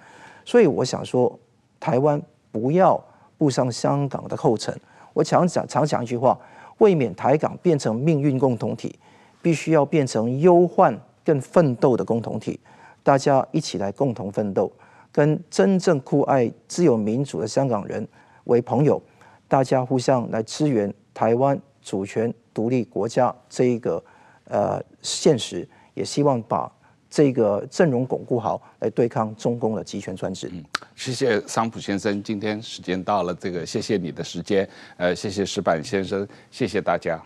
[0.44, 1.38] 所以我想说，
[1.78, 2.20] 台湾
[2.50, 3.02] 不要。
[3.43, 4.72] 步上香港的后尘，
[5.12, 6.38] 我常讲常讲一句话：
[6.78, 8.97] 为免台港变成命运共同体，
[9.43, 12.61] 必须要变成忧患更奋斗的共同体。
[13.03, 14.70] 大家一起来共同奋斗。
[15.11, 18.07] 跟真正酷爱自由民主的香港人
[18.45, 19.03] 为朋友，
[19.49, 24.01] 大家互相来支援台湾主权独立国家这一个
[24.45, 26.70] 呃现实，也希望把
[27.12, 30.50] 这个阵容巩固好，来对抗中共的集权专制。
[30.50, 30.64] 嗯，
[30.96, 37.22] 谢谢桑普先生，今天时间到了，这个谢谢你的时间，呃，谢谢石板先生，谢谢大家。